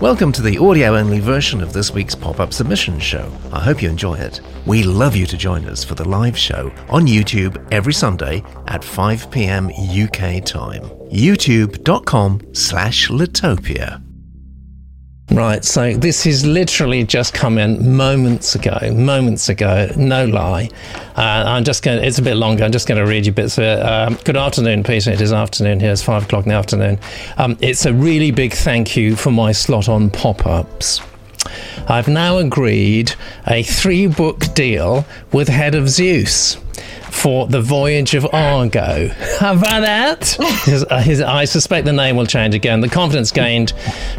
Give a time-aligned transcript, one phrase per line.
[0.00, 3.32] Welcome to the audio only version of this week's pop up submission show.
[3.52, 4.40] I hope you enjoy it.
[4.66, 8.84] We love you to join us for the live show on YouTube every Sunday at
[8.84, 10.82] 5 pm UK time.
[11.10, 14.05] youtube.com slash Litopia.
[15.32, 20.70] Right, so this has literally just come in moments ago, moments ago, no lie.
[21.16, 23.58] Uh, I'm just going it's a bit longer, I'm just going to read you bits
[23.58, 23.80] of it.
[23.80, 25.10] Um, good afternoon, Peter.
[25.10, 27.00] It is afternoon here, it's five o'clock in the afternoon.
[27.38, 31.00] Um, it's a really big thank you for my slot on pop ups.
[31.88, 33.14] I've now agreed
[33.48, 36.56] a three book deal with Head of Zeus
[37.16, 39.08] for the voyage of Argo.
[39.38, 40.26] How about that?
[40.66, 42.80] His, uh, his, I suspect the name will change again.
[42.80, 43.72] The confidence gained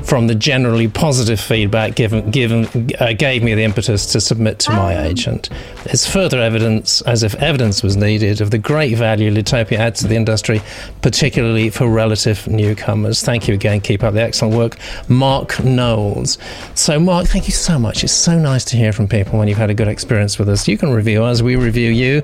[0.03, 4.71] from the generally positive feedback given, given uh, gave me the impetus to submit to
[4.71, 5.49] my agent.
[5.85, 10.07] It's further evidence, as if evidence was needed, of the great value Litopia adds to
[10.07, 10.61] the industry,
[11.01, 13.21] particularly for relative newcomers.
[13.21, 13.81] Thank you again.
[13.81, 14.77] Keep up the excellent work.
[15.09, 16.37] Mark Knowles.
[16.75, 18.03] So, Mark, thank you so much.
[18.03, 20.67] It's so nice to hear from people when you've had a good experience with us.
[20.67, 22.23] You can review us, we review you.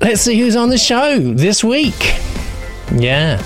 [0.00, 2.18] Let's see who's on the show this week.
[2.94, 3.36] Yeah.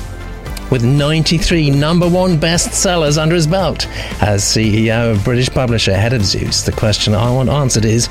[0.70, 3.88] With 93 number one bestsellers under his belt
[4.22, 8.06] as CEO of British publisher Head of Zeus, the question I want answered is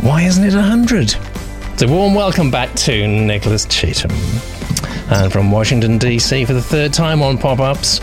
[0.00, 1.10] why isn't it 100?
[1.78, 4.12] So, warm welcome back to Nicholas Cheetham.
[5.12, 7.98] And from Washington, D.C., for the third time on pop ups,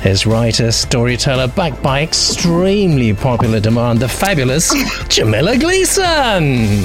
[0.00, 4.72] his writer, storyteller, backed by extremely popular demand, the fabulous
[5.08, 6.84] Jamila Gleason.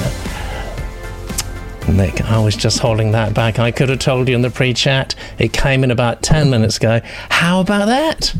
[1.91, 3.59] Nick, I was just holding that back.
[3.59, 5.15] I could have told you in the pre chat.
[5.37, 7.01] It came in about 10 minutes ago.
[7.29, 8.33] How about that?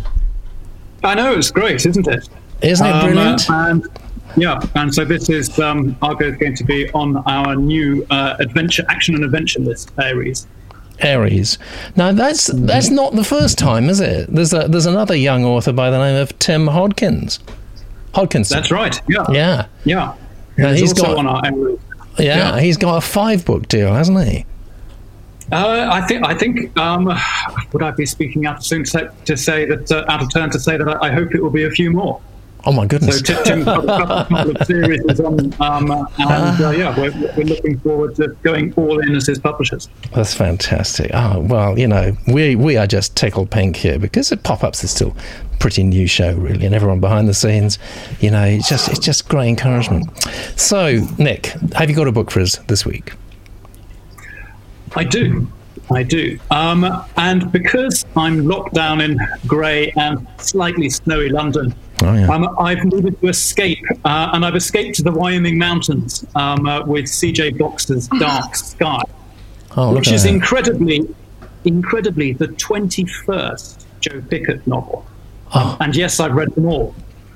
[1.04, 2.30] I know, it's great, isn't it?
[2.62, 3.50] Isn't it brilliant?
[3.50, 3.88] Um, uh, and,
[4.38, 8.36] yeah, and so this is um, Argo is going to be on our new uh,
[8.40, 10.46] adventure, action and adventure list, Ares.
[11.04, 11.58] Ares.
[11.96, 14.28] Now that's that's not the first time, is it?
[14.34, 17.40] There's a, there's another young author by the name of Tim Hodkins.
[18.14, 18.50] Hodkinson.
[18.50, 19.02] That's right.
[19.08, 19.26] Yeah.
[19.32, 19.66] Yeah.
[19.86, 20.16] Yeah.
[20.58, 21.80] Now, He's got on our Ares.
[22.18, 22.60] Yeah, yeah.
[22.60, 24.46] he's got a five book deal, hasn't he?
[25.52, 26.26] Uh, I think.
[26.26, 26.78] I think.
[26.78, 27.06] Um,
[27.74, 30.32] would I be speaking out of soon to say, to say that uh, out of
[30.32, 32.22] turn to say that I, I hope it will be a few more.
[32.66, 33.22] Oh my goodness.
[33.22, 37.46] Tim- Tim's got a couple, of series on, um, uh, and uh, yeah, we're, we're
[37.46, 39.88] looking forward to going all in as his publishers.
[40.14, 41.12] That's fantastic.
[41.14, 44.84] Oh well, you know, we we are just tickled pink here because it pop ups
[44.84, 45.16] is still
[45.54, 47.80] a pretty new show really, and everyone behind the scenes,
[48.20, 50.10] you know, it's just it's just great encouragement.
[50.60, 53.14] So, Nick, have you got a book for us this week?
[54.96, 55.48] I do.
[55.92, 56.38] I do.
[56.52, 56.86] Um,
[57.18, 62.28] and because I'm locked down in grey and slightly snowy London, Oh, yeah.
[62.30, 63.84] um, I've needed to escape.
[64.06, 69.02] Uh, and I've escaped to the Wyoming mountains um, uh, with CJ Box's Dark Sky,
[69.76, 71.08] Oh, which is incredibly,
[71.66, 75.06] incredibly the 21st Joe Pickett novel.
[75.54, 75.78] Oh.
[75.80, 76.96] And yes, I've read them all.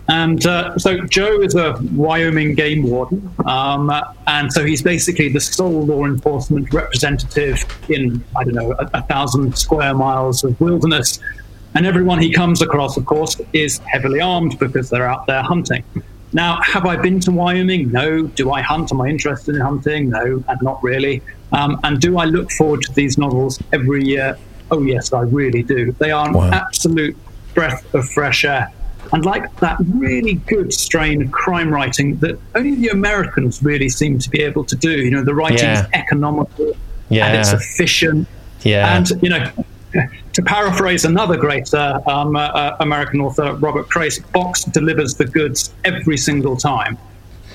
[0.10, 3.90] And uh, so Joe is a Wyoming game warden, um,
[4.28, 9.02] and so he's basically the sole law enforcement representative in I don't know a, a
[9.04, 11.20] thousand square miles of wilderness.
[11.76, 15.84] And everyone he comes across, of course, is heavily armed because they're out there hunting.
[16.32, 17.92] Now, have I been to Wyoming?
[17.92, 18.24] No.
[18.24, 18.92] Do I hunt?
[18.92, 20.10] Am I interested in hunting?
[20.10, 21.22] No, and not really.
[21.52, 24.38] Um, and do I look forward to these novels every year?
[24.72, 25.92] Oh, yes, I really do.
[25.94, 26.50] They are an Wow.
[26.52, 27.16] absolute
[27.54, 28.72] breath of fresh air.
[29.12, 34.18] And like that really good strain of crime writing that only the Americans really seem
[34.18, 34.90] to be able to do.
[34.90, 35.82] You know, the writing Yeah.
[35.82, 36.72] is economical
[37.12, 38.28] and it's efficient.
[38.64, 38.96] Yeah.
[38.98, 39.46] And, you know,
[40.34, 45.26] to paraphrase another great uh, um, uh, uh, American author, Robert Crais, Box delivers the
[45.26, 46.98] goods every single time.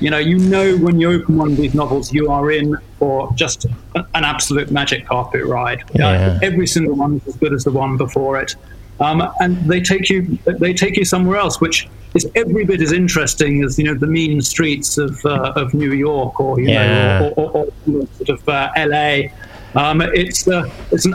[0.01, 3.33] You know, you know when you open one of these novels, you are in for
[3.35, 5.83] just an absolute magic carpet ride.
[5.95, 6.39] Yeah.
[6.43, 8.55] every single one is as good as the one before it,
[9.01, 12.93] um, and they take you they take you somewhere else, which is every bit as
[12.93, 17.19] interesting as you know the mean streets of uh, of New York or you Yeah.
[17.19, 19.33] know or, or, or sort of uh, L.A.
[19.75, 21.15] Um, it's uh, it's an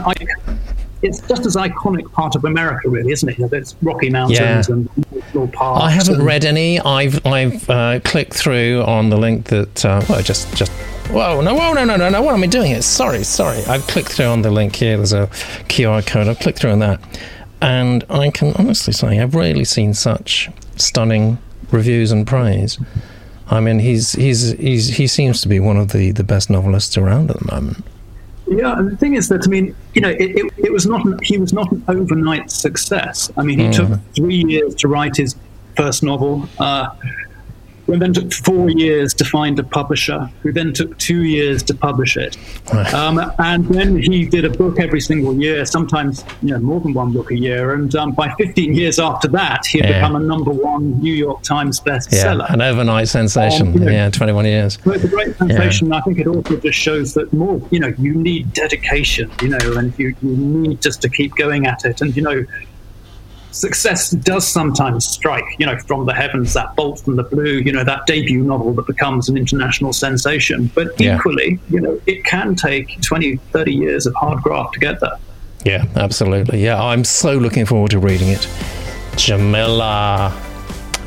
[1.04, 3.38] it's just as iconic part of America, really, isn't it?
[3.38, 4.74] You know, there's Rocky Mountains Yeah.
[4.74, 5.84] and national parks.
[5.84, 6.80] I haven't and- read any.
[6.80, 10.72] I've I've uh, clicked through on the link that uh, well just just
[11.10, 12.72] whoa no whoa no no no no what am I doing?
[12.72, 13.62] It sorry sorry.
[13.66, 14.96] I've clicked through on the link here.
[14.96, 15.26] There's a
[15.68, 16.26] QR code.
[16.28, 17.00] I've clicked through on that,
[17.60, 21.38] and I can honestly say I've rarely seen such stunning
[21.70, 22.78] reviews and praise.
[23.50, 26.96] I mean, he's he's he's he seems to be one of the the best novelists
[26.96, 27.84] around at the moment.
[28.46, 31.04] Yeah, and the thing is that I mean, you know, it, it, it was not
[31.04, 33.30] an, he was not an overnight success.
[33.36, 35.34] I mean, he took three years to write his
[35.76, 36.48] first novel.
[36.58, 36.90] Uh,
[37.86, 41.74] who then took four years to find a publisher, who then took two years to
[41.74, 42.36] publish it.
[42.72, 42.92] Right.
[42.94, 46.94] Um, and then he did a book every single year, sometimes you know, more than
[46.94, 47.74] one book a year.
[47.74, 49.98] And um, by 15 years after that, he had yeah.
[49.98, 52.48] become a number one New York Times bestseller.
[52.48, 53.68] Yeah, an overnight sensation.
[53.68, 54.78] Um, you know, yeah, 21 years.
[54.78, 55.88] But it's a great sensation.
[55.88, 55.96] Yeah.
[55.96, 59.76] I think it also just shows that more, you know, you need dedication, you know,
[59.76, 62.00] and you, you need just to keep going at it.
[62.00, 62.44] And, you know,
[63.54, 67.72] success does sometimes strike, you know, from the heavens, that bolt from the blue, you
[67.72, 70.70] know, that debut novel that becomes an international sensation.
[70.74, 71.16] But yeah.
[71.16, 75.18] equally, you know, it can take 20, 30 years of hard graft to get there.
[75.64, 76.62] Yeah, absolutely.
[76.62, 78.46] Yeah, I'm so looking forward to reading it.
[79.16, 80.38] Jamila,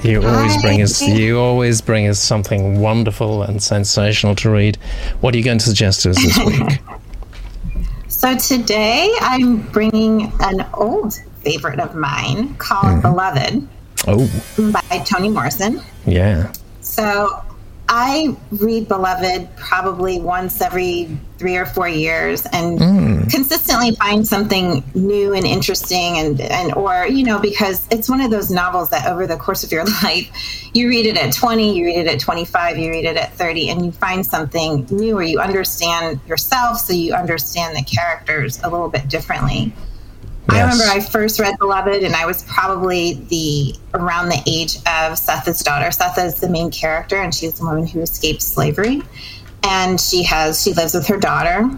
[0.04, 4.78] you always bring us you always bring us something wonderful and sensational to read.
[5.22, 6.80] What are you going to suggest to us this week?
[8.08, 13.02] so today I'm bringing an old favorite of mine called mm-hmm.
[13.02, 13.68] Beloved.
[14.06, 14.72] Oh.
[14.72, 15.82] By Toni Morrison.
[16.06, 16.52] Yeah.
[16.82, 17.44] So
[17.90, 23.32] I read Beloved probably once every three or four years and mm.
[23.32, 28.32] consistently find something new and interesting and, and or you know because it's one of
[28.32, 30.30] those novels that over the course of your life
[30.74, 33.70] you read it at 20 you read it at 25 you read it at 30
[33.70, 38.70] and you find something new or you understand yourself so you understand the characters a
[38.70, 39.72] little bit differently
[40.50, 40.58] Yes.
[40.58, 45.18] I remember I first read Beloved, and I was probably the around the age of
[45.18, 45.88] Sethe's daughter.
[45.88, 49.02] Sethe is the main character, and she's the woman who escaped slavery,
[49.64, 51.70] and she has she lives with her daughter.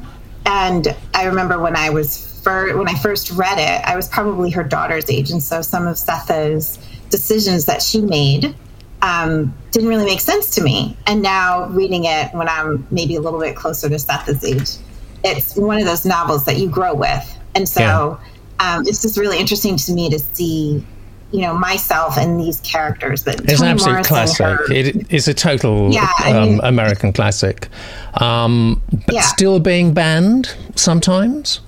[0.46, 4.52] And I remember when I was fir- when I first read it, I was probably
[4.52, 6.78] her daughter's age, and so some of Sethe's
[7.10, 8.54] decisions that she made
[9.02, 10.96] um, didn't really make sense to me.
[11.08, 14.86] And now reading it when I'm maybe a little bit closer to Sethe's age,
[15.24, 17.82] it's one of those novels that you grow with, and so.
[17.82, 18.26] Yeah
[18.60, 20.84] um, it's just really interesting to me to see
[21.32, 24.60] you know myself and these characters but it's Toni an absolute classic.
[24.72, 27.68] it is a total yeah, I um, mean, um, american classic.
[28.16, 29.22] Um, but yeah.
[29.22, 31.62] still being banned sometimes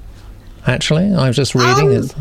[0.67, 1.13] actually.
[1.13, 2.15] I was just reading um, it.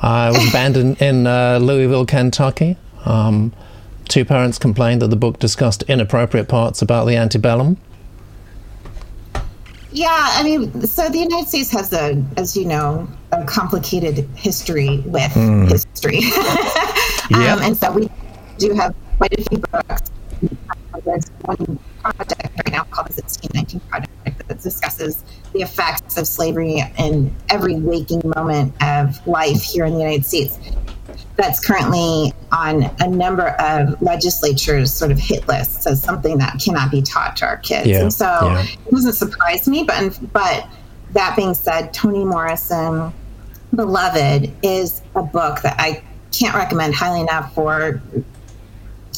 [0.00, 2.76] I was banned in, in uh, louisville kentucky.
[3.04, 3.52] Um,
[4.08, 7.78] two parents complained that the book discussed inappropriate parts about the antebellum
[9.94, 14.98] yeah, I mean, so the United States has a, as you know, a complicated history
[15.06, 15.70] with mm.
[15.70, 16.18] history.
[17.40, 18.10] um, and so we
[18.58, 20.10] do have quite a few books.
[21.04, 26.82] There's one project right now called the 1619 Project that discusses the effects of slavery
[26.98, 30.58] in every waking moment of life here in the United States
[31.36, 36.90] that's currently on a number of legislatures sort of hit lists as something that cannot
[36.90, 37.88] be taught to our kids.
[37.88, 38.62] Yeah, and so yeah.
[38.62, 40.68] it doesn't surprise me, but but
[41.12, 43.12] that being said, Toni Morrison
[43.74, 46.02] Beloved is a book that I
[46.32, 48.00] can't recommend highly enough for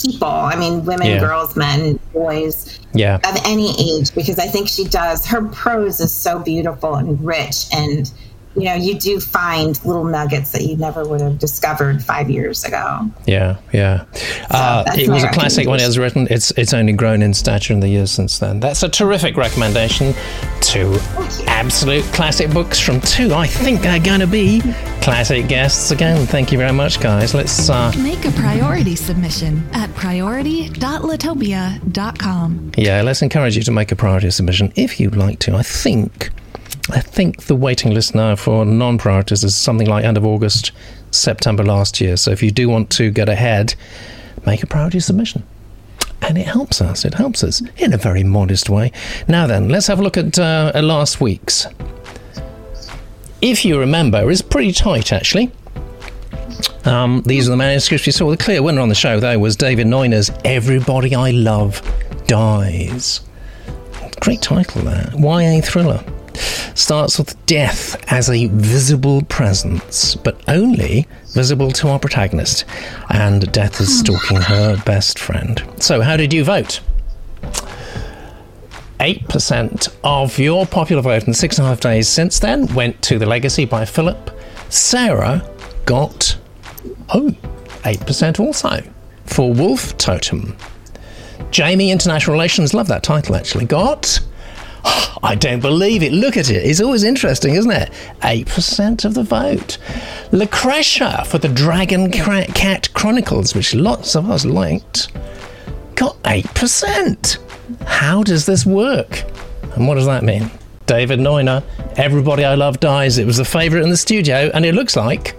[0.03, 0.29] people.
[0.29, 1.21] I mean, women, yeah.
[1.21, 3.17] girls, men, boys, yeah.
[3.17, 5.27] of any age, because I think she does.
[5.27, 8.11] Her prose is so beautiful and rich and
[8.57, 12.65] you know, you do find little nuggets that you never would have discovered five years
[12.65, 13.03] ago.
[13.27, 14.07] Yeah, yeah.
[14.15, 16.27] So uh, it was a classic when it was written.
[16.31, 18.61] It's it's only grown in stature in the years since then.
[18.61, 20.15] That's a terrific recommendation.
[20.61, 20.97] Two
[21.47, 23.35] absolute classic books from two.
[23.35, 24.63] I think they are going to be
[25.03, 26.27] classic guests again.
[26.27, 27.35] Thank you very much, guys.
[27.35, 32.73] Let's uh, make a priority submission at priority.litopia.com.
[32.77, 35.55] Yeah, let's encourage you to make a priority submission if you'd like to.
[35.57, 36.31] I think
[36.89, 40.71] I think the waiting list now for non priorities is something like end of August,
[41.11, 42.17] September last year.
[42.17, 43.75] So if you do want to get ahead,
[44.45, 45.43] make a priority submission.
[46.23, 47.05] And it helps us.
[47.05, 48.93] It helps us in a very modest way.
[49.29, 51.67] Now then, let's have a look at uh, last week's.
[53.43, 55.51] If you remember, it's pretty tight actually.
[56.85, 58.31] Um, these are the manuscripts we saw.
[58.31, 61.83] The clear winner on the show, though, was David Neuner's Everybody I Love
[62.29, 63.21] Dies.
[64.21, 65.11] Great title there.
[65.19, 66.03] YA thriller
[66.75, 72.65] starts with death as a visible presence, but only visible to our protagonist,
[73.11, 75.63] and death is stalking her best friend.
[75.79, 76.81] So, how did you vote?
[79.01, 83.19] 8% of your popular vote in six and a half days since then went to
[83.19, 84.31] The Legacy by Philip.
[84.71, 85.49] Sarah
[85.85, 86.37] got,
[87.11, 87.31] oh,
[87.83, 88.83] 8% also
[89.27, 90.57] for Wolf Totem.
[91.51, 94.19] Jamie, International Relations, love that title actually, got
[95.23, 96.13] I don't believe it.
[96.13, 96.65] Look at it.
[96.65, 97.91] It's always interesting, isn't it?
[98.21, 99.79] 8% of the vote.
[100.33, 105.09] Lucretia for the Dragon Cat Chronicles, which lots of us liked,
[105.97, 107.39] got 8%.
[107.87, 109.25] How does this work?
[109.75, 110.51] And what does that mean?
[110.87, 111.65] David Neuner,
[111.97, 113.19] Everybody I Love Dies.
[113.19, 115.35] It was the favourite in the studio, and it looks like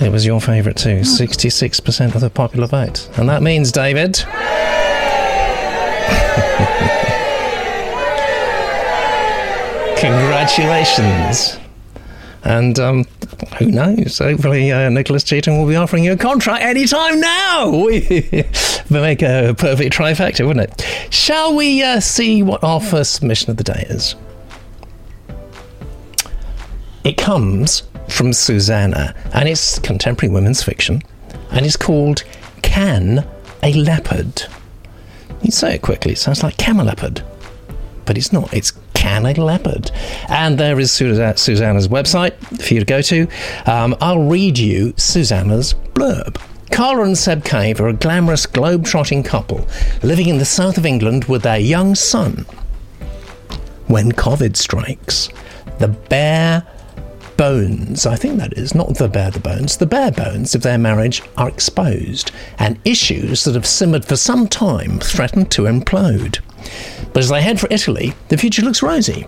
[0.00, 0.98] it was your favourite too.
[0.98, 1.02] Hmm.
[1.02, 3.10] 66% of the popular vote.
[3.18, 4.24] And that means, David.
[10.02, 11.60] Congratulations.
[12.42, 13.04] And um,
[13.60, 14.18] who knows?
[14.18, 17.70] Hopefully, uh, Nicholas Cheetham will be offering you a contract anytime now.
[18.90, 21.14] We make a perfect trifecta, wouldn't it?
[21.14, 24.16] Shall we uh, see what our first submission of the day is?
[27.04, 31.00] It comes from Susanna, and it's contemporary women's fiction,
[31.52, 32.24] and it's called
[32.62, 33.24] Can
[33.62, 34.42] a Leopard?
[35.42, 37.22] You say it quickly, it sounds like camelopard,
[38.04, 38.52] but it's not.
[38.52, 39.90] It's can a leopard?
[40.28, 43.26] And there is Susanna's website for you to go to.
[43.66, 46.40] Um, I'll read you Susanna's blurb.
[46.70, 49.66] Carla and Seb Cave are a glamorous globe-trotting couple
[50.04, 52.46] living in the south of England with their young son.
[53.88, 55.28] When COVID strikes,
[55.80, 56.64] the bare
[57.36, 60.78] bones, I think that is, not the bare the bones, the bare bones of their
[60.78, 66.38] marriage are exposed, and issues that have simmered for some time threaten to implode.
[67.12, 69.26] But as they head for Italy, the future looks rosy.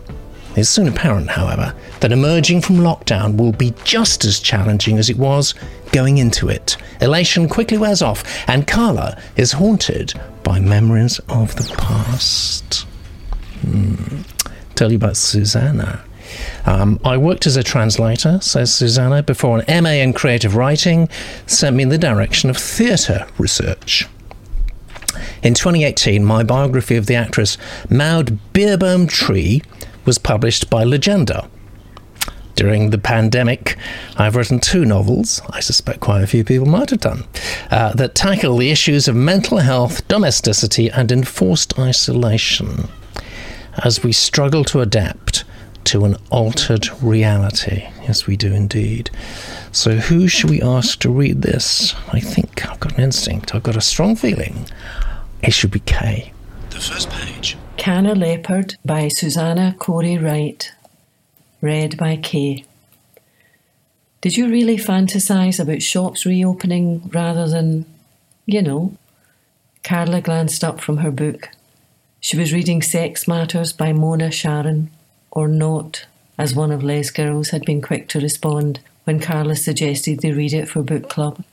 [0.57, 5.19] It's soon apparent, however, that emerging from lockdown will be just as challenging as it
[5.19, 5.55] was
[5.91, 6.77] going into it.
[7.01, 10.15] Elation quickly wears off, and Carla is haunted
[10.45, 12.87] by memories of the past.
[13.63, 14.23] Hmm.
[14.77, 16.05] Tell you about Susanna.
[16.67, 21.09] Um, I worked as a translator, says Susanna, before an MA in creative writing
[21.47, 24.09] sent me in the direction of theatre research.
[25.43, 27.59] In 2018, my biography of the actress
[27.91, 29.63] Maud Beerbohm Tree
[30.05, 31.49] was published by Legenda.
[32.57, 33.77] During the pandemic,
[34.17, 37.25] I've written two novels, I suspect quite a few people might have done,
[37.71, 42.89] uh, that tackle the issues of mental health, domesticity, and enforced isolation
[43.83, 45.45] as we struggle to adapt
[45.85, 47.89] to an altered reality.
[48.03, 49.11] Yes, we do indeed.
[49.75, 51.97] So, who should we ask to read this?
[52.13, 54.67] I think I've got an instinct, I've got a strong feeling
[55.43, 56.33] it should be Kay.
[56.71, 57.59] The first page.
[57.77, 60.73] Can a Leopard by Susanna Corey Wright.
[61.61, 62.65] Read by Kay.
[64.21, 67.85] Did you really fantasize about shops reopening rather than,
[68.47, 68.97] you know?
[69.83, 71.49] Carla glanced up from her book.
[72.21, 74.87] She was reading Sex Matters by Mona Charen,
[75.33, 76.07] or Not,
[76.39, 80.53] as one of Les girls had been quick to respond when Carla suggested they read
[80.53, 81.45] it for book club.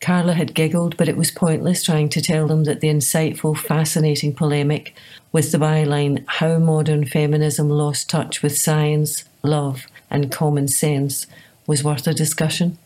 [0.00, 4.34] Carla had giggled, but it was pointless trying to tell them that the insightful, fascinating
[4.34, 4.94] polemic
[5.30, 11.26] with the byline How Modern Feminism Lost Touch with Science, Love, and Common Sense
[11.68, 12.78] was worth a discussion.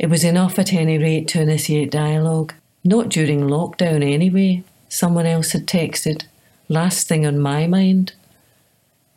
[0.00, 2.52] It was enough, at any rate, to initiate dialogue.
[2.82, 6.24] Not during lockdown, anyway, someone else had texted.
[6.68, 8.14] Last thing on my mind.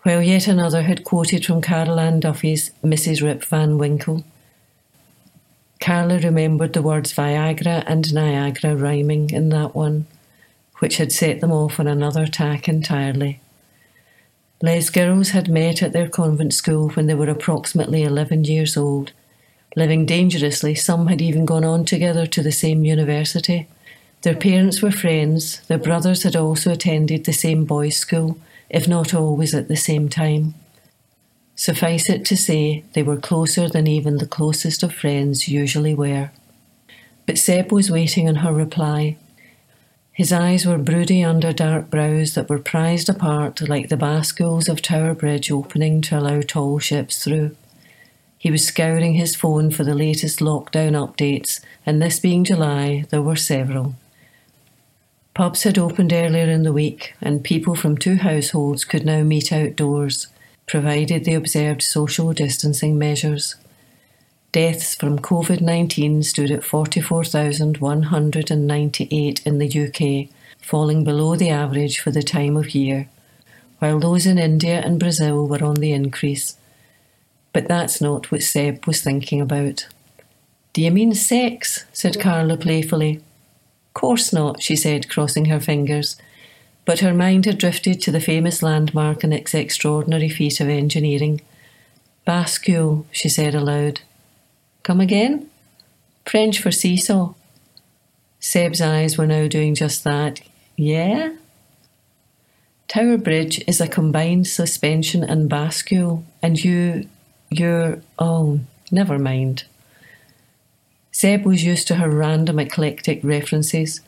[0.10, 3.22] While yet another had quoted from Carol Ann Duffy's Mrs.
[3.22, 4.24] Rip Van Winkle.
[5.80, 10.08] Carla remembered the words Viagra and Niagara rhyming in that one,
[10.80, 13.40] which had set them off on another tack entirely.
[14.64, 19.12] Les girls had met at their convent school when they were approximately 11 years old.
[19.76, 23.68] Living dangerously, some had even gone on together to the same university.
[24.24, 28.40] Their parents were friends, their brothers had also attended the same boys' school,
[28.70, 30.54] if not always at the same time.
[31.56, 36.32] Suffice it to say, they were closer than even the closest of friends usually were.
[37.26, 39.18] But Seb was waiting on her reply.
[40.14, 44.82] His eyes were broody under dark brows that were prized apart like the bascules of
[44.82, 47.56] Tower Bridge opening to allow tall ships through.
[48.38, 53.22] He was scouring his phone for the latest lockdown updates, and this being July, there
[53.22, 53.96] were several.
[55.40, 59.54] Pubs had opened earlier in the week, and people from two households could now meet
[59.54, 60.28] outdoors
[60.68, 63.56] provided they observed social distancing measures.
[64.52, 70.28] Deaths from COVID 19 stood at 44,198 in the UK,
[70.62, 73.08] falling below the average for the time of year,
[73.78, 76.58] while those in India and Brazil were on the increase.
[77.54, 79.88] But that's not what Seb was thinking about.
[80.74, 81.86] Do you mean sex?
[81.94, 83.22] said Carla playfully.
[84.00, 86.16] Course not, she said, crossing her fingers
[86.90, 91.40] but her mind had drifted to the famous landmark and its extraordinary feat of engineering.
[92.26, 94.02] Bascule, she said aloud.
[94.82, 95.52] Come again?
[96.26, 97.36] French for seesaw.
[98.40, 100.42] Seb's eyes were now doing just that.
[100.78, 101.36] Yeah?
[102.88, 107.08] Tower Bridge is a combined suspension and bascule, and you,
[107.52, 109.66] you're, oh, never mind.
[111.20, 114.00] Seb was used to her random eclectic references.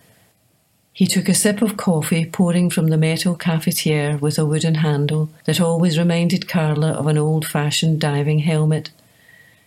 [0.94, 5.28] He took a sip of coffee pouring from the metal cafetiere with a wooden handle
[5.44, 8.92] that always reminded Carla of an old fashioned diving helmet.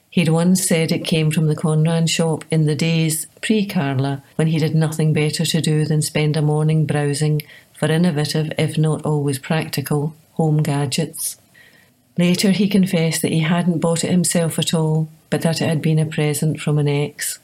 [0.08, 4.46] He'd once said it came from the Conran shop in the days pre Carla when
[4.46, 7.42] he did nothing better to do than spend a morning browsing
[7.74, 11.36] for innovative, if not always practical, home gadgets.
[12.16, 15.82] Later, he confessed that he hadn't bought it himself at all, but that it had
[15.82, 17.40] been a present from an ex.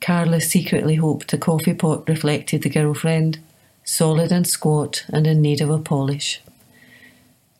[0.00, 3.38] Carla secretly hoped the coffee pot reflected the girlfriend,
[3.84, 6.42] solid and squat and in need of a polish.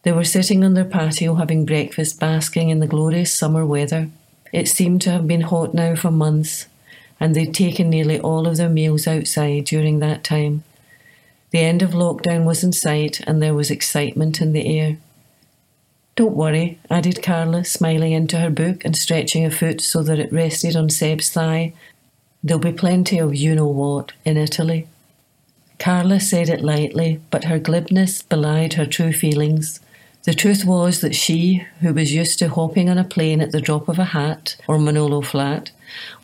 [0.03, 4.11] They were sitting on their patio having breakfast, basking in the glorious summer weather.
[4.53, 6.67] It seemed to have been hot now for months,
[7.21, 10.65] and they'd taken nearly all of their meals outside during that time.
[11.53, 14.97] The end of lockdown was in sight, and there was excitement in the air.
[16.21, 20.31] Don't worry, added Carla, smiling into her book and stretching a foot so that it
[20.31, 21.73] rested on Seb's thigh.
[22.45, 24.87] There'll be plenty of you know what in Italy.
[25.79, 29.81] Carla said it lightly, but her glibness belied her true feelings.
[30.25, 33.63] The truth was that she, who was used to hopping on a plane at the
[33.63, 35.71] drop of a hat or Manolo flat,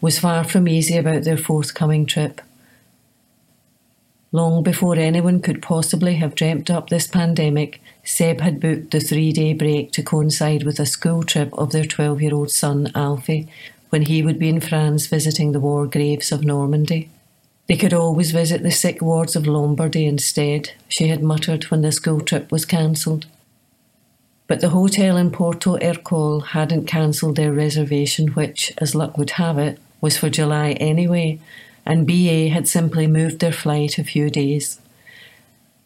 [0.03, 2.43] was far from easy about their forthcoming trip.
[4.37, 9.33] Long before anyone could possibly have dreamt up this pandemic, Seb had booked the three
[9.33, 13.49] day break to coincide with a school trip of their 12 year old son, Alfie,
[13.89, 17.09] when he would be in France visiting the war graves of Normandy.
[17.67, 21.91] They could always visit the sick wards of Lombardy instead, she had muttered when the
[21.91, 23.25] school trip was cancelled.
[24.49, 29.57] But the hotel in Porto Ercole hadn't cancelled their reservation, which, as luck would have
[29.57, 31.41] it, was for July anyway,
[31.87, 34.81] and BA had simply moved their flight a few days.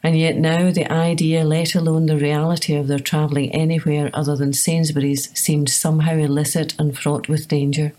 [0.03, 4.55] And yet now the idea, let alone the reality of their travelling anywhere other than
[4.55, 7.93] Sainsbury's, seemed somehow illicit and fraught with danger.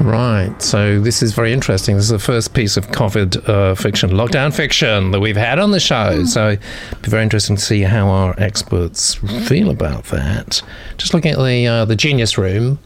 [0.00, 0.54] Right.
[0.62, 1.96] So this is very interesting.
[1.96, 5.72] This is the first piece of COVID uh, fiction, lockdown fiction, that we've had on
[5.72, 6.24] the show.
[6.24, 10.62] So it'd be very interesting to see how our experts feel about that.
[10.96, 12.78] Just looking at the uh, the Genius Room,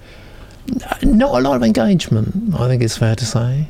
[1.03, 2.55] not a lot of engagement.
[2.55, 3.69] I think it's fair to say.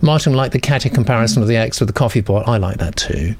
[0.00, 2.46] Martin liked the catty comparison of the X with the coffee pot.
[2.46, 3.34] I like that too.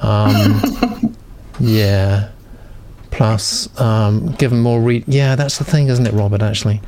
[0.00, 1.14] Um,
[1.60, 2.30] yeah.
[3.10, 6.42] Plus, um, given more re- yeah, that's the thing, isn't it, Robert?
[6.42, 6.80] Actually,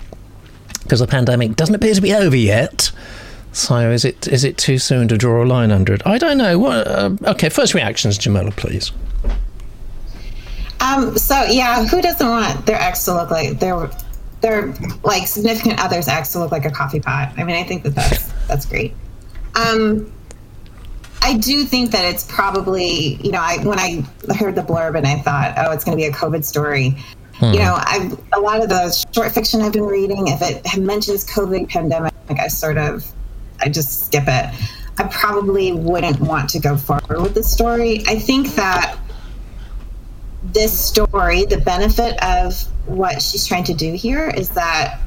[0.83, 2.91] because the pandemic doesn't appear to be over yet.
[3.53, 6.03] So is it is it too soon to draw a line under it?
[6.05, 6.59] I don't know.
[6.59, 8.93] What, uh, okay, first reactions, Jamila, please.
[10.81, 13.89] Um, so yeah, who doesn't want their ex to look like their
[14.41, 17.33] their like significant other's ex to look like a coffee pot?
[17.37, 18.95] I mean, I think that that's that's great.
[19.55, 20.13] Um,
[21.23, 25.07] I do think that it's probably you know I when I heard the blurb and
[25.07, 26.97] I thought oh it's going to be a COVID story.
[27.35, 27.53] Hmm.
[27.53, 31.27] You know, I a lot of the short fiction I've been reading, if it mentions
[31.27, 33.05] COVID pandemic, like I sort of
[33.61, 34.55] I just skip it.
[34.99, 38.03] I probably wouldn't want to go forward with the story.
[38.07, 38.97] I think that
[40.53, 42.55] this story, the benefit of
[42.87, 45.01] what she's trying to do here is that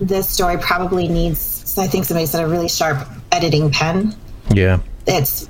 [0.00, 4.14] this story probably needs, I think somebody said, a really sharp editing pen.
[4.52, 4.80] Yeah.
[5.06, 5.48] It's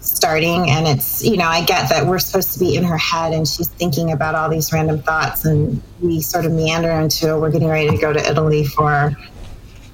[0.00, 3.32] starting, and it's, you know, I get that we're supposed to be in her head
[3.32, 7.50] and she's thinking about all these random thoughts, and we sort of meander into we're
[7.50, 9.12] getting ready to go to Italy for,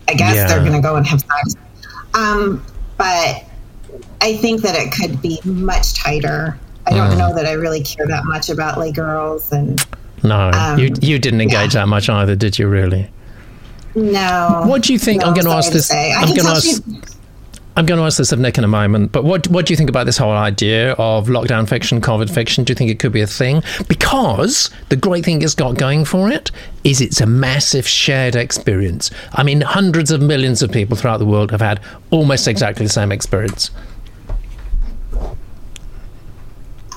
[0.07, 0.49] I guess Yeah.
[0.49, 1.55] they're going to go and have sex.
[2.15, 2.65] Um,
[2.97, 3.45] but
[4.21, 6.59] I think that it could be much tighter.
[6.89, 7.19] I don't Mm.
[7.19, 9.85] know that I really care that much about lay girls and
[10.23, 12.67] No, Um, you you didn't engage that much either, did you?
[12.67, 13.09] Really?
[13.95, 14.65] no.
[14.67, 15.21] What do you think?
[15.23, 15.91] No, I'm going to ask this.
[15.93, 16.83] I I'm going to ask.
[17.77, 19.77] I'm going to ask this of Nick in a moment, but what what do you
[19.77, 22.65] think about this whole idea of lockdown fiction, COVID fiction?
[22.65, 23.63] Do you think it could be a thing?
[23.87, 26.51] Because the great thing it's got going for it
[26.83, 29.13] is it's a massive shared experience.
[29.33, 31.79] I mean, hundreds of millions of people throughout the world have had
[32.11, 33.71] almost exactly the same experience.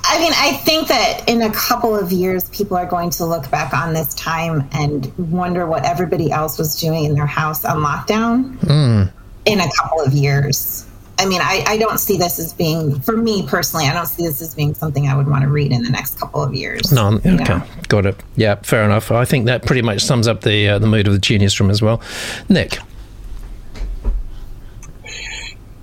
[0.04, 3.50] I mean, I think that in a couple of years, people are going to look
[3.52, 7.78] back on this time and wonder what everybody else was doing in their house on
[7.78, 9.12] lockdown
[9.46, 10.86] in a couple of years.
[11.20, 14.24] I mean, I, I don't see this as being, for me personally, I don't see
[14.24, 16.92] this as being something I would want to read in the next couple of years.
[16.92, 17.64] No, you okay, know?
[17.90, 18.16] got it.
[18.36, 19.12] Yeah, fair enough.
[19.12, 21.70] I think that pretty much sums up the uh, the mood of the Genius Room
[21.70, 22.02] as well.
[22.50, 22.80] Nick,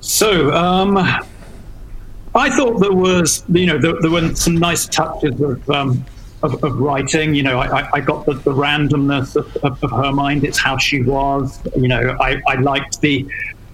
[0.08, 0.96] So, um,
[2.34, 6.04] I thought there was, you know, there, there were some nice touches of, um,
[6.42, 7.34] of, of writing.
[7.34, 10.44] You know, I, I- I got the, the randomness of, of, of her mind.
[10.44, 11.58] It's how she was.
[11.76, 13.26] You know, I, I liked the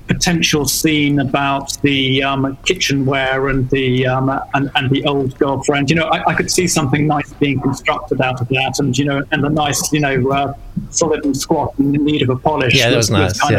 [0.07, 5.88] potential scene about the um, kitchenware and the um, and, and the old girlfriend.
[5.88, 9.07] You know, I, I could see something nice being constructed out of that, and you
[9.07, 10.53] know, and the nice, you know, uh,
[10.90, 12.75] solid and squat and in need of a polish.
[12.75, 13.55] Yeah, that was nice, kind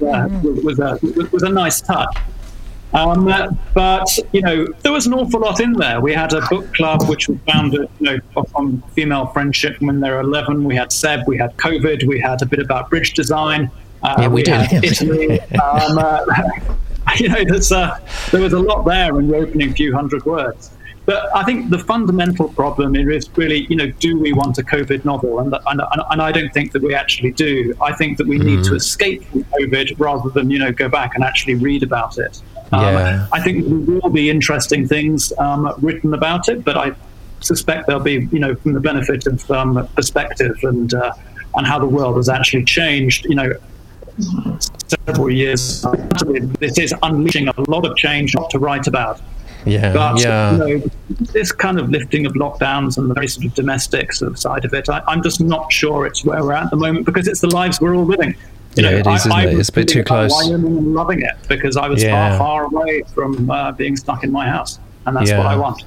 [0.00, 0.98] of, uh, was a
[1.30, 2.16] was a nice touch.
[2.94, 3.24] Um,
[3.74, 6.00] but you know, there was an awful lot in there.
[6.00, 10.10] We had a book club which was founded, you know, on female friendship when they
[10.10, 10.64] were eleven.
[10.64, 13.70] We had Seb, we had COVID, we had a bit about bridge design.
[14.02, 14.54] Uh, Yeah, we did.
[14.54, 15.40] had Italy.
[15.40, 16.24] um, uh,
[17.18, 17.98] you know, there's uh,
[18.30, 20.70] there was a lot there in the opening a few hundred words.
[21.04, 25.04] But I think the fundamental problem is really, you know, do we want a COVID
[25.04, 25.40] novel?
[25.40, 27.74] And, and, and I don't think that we actually do.
[27.80, 28.68] I think that we need Mm.
[28.68, 32.40] to escape from COVID rather than, you know, go back and actually read about it.
[32.72, 33.26] Yeah.
[33.32, 36.92] I think there will be interesting things um, written about it, but I
[37.40, 41.12] suspect there'll be, you know, from the benefit of um, perspective and uh,
[41.56, 43.52] and how the world has actually changed, you know,
[45.06, 45.84] several years.
[46.60, 49.20] This is unleashing a lot of change not to write about.
[49.64, 50.52] Yeah, But yeah.
[50.52, 50.82] you know,
[51.32, 54.64] this kind of lifting of lockdowns and the very sort of domestic sort of side
[54.64, 57.28] of it, I, I'm just not sure it's where we're at at the moment because
[57.28, 58.34] it's the lives we're all living.
[58.76, 59.58] You Yeah, it is, I, it?
[59.58, 60.32] It's a bit too close.
[60.32, 62.36] Wyoming and loving it because I was Yeah.
[62.36, 65.84] far, far away from uh, being stuck in my house, and that's what I want.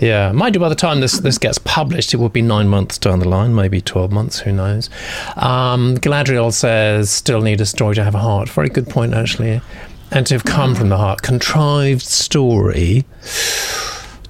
[0.00, 2.98] Yeah, mind you, by the time this, this gets published, it will be nine months
[2.98, 4.88] down the line, maybe 12 months, who knows.
[5.36, 8.48] Um, Galadriel says, still need a story to have a heart.
[8.48, 9.60] Very good point, actually.
[10.10, 11.22] And to have come from the heart.
[11.22, 13.04] Contrived story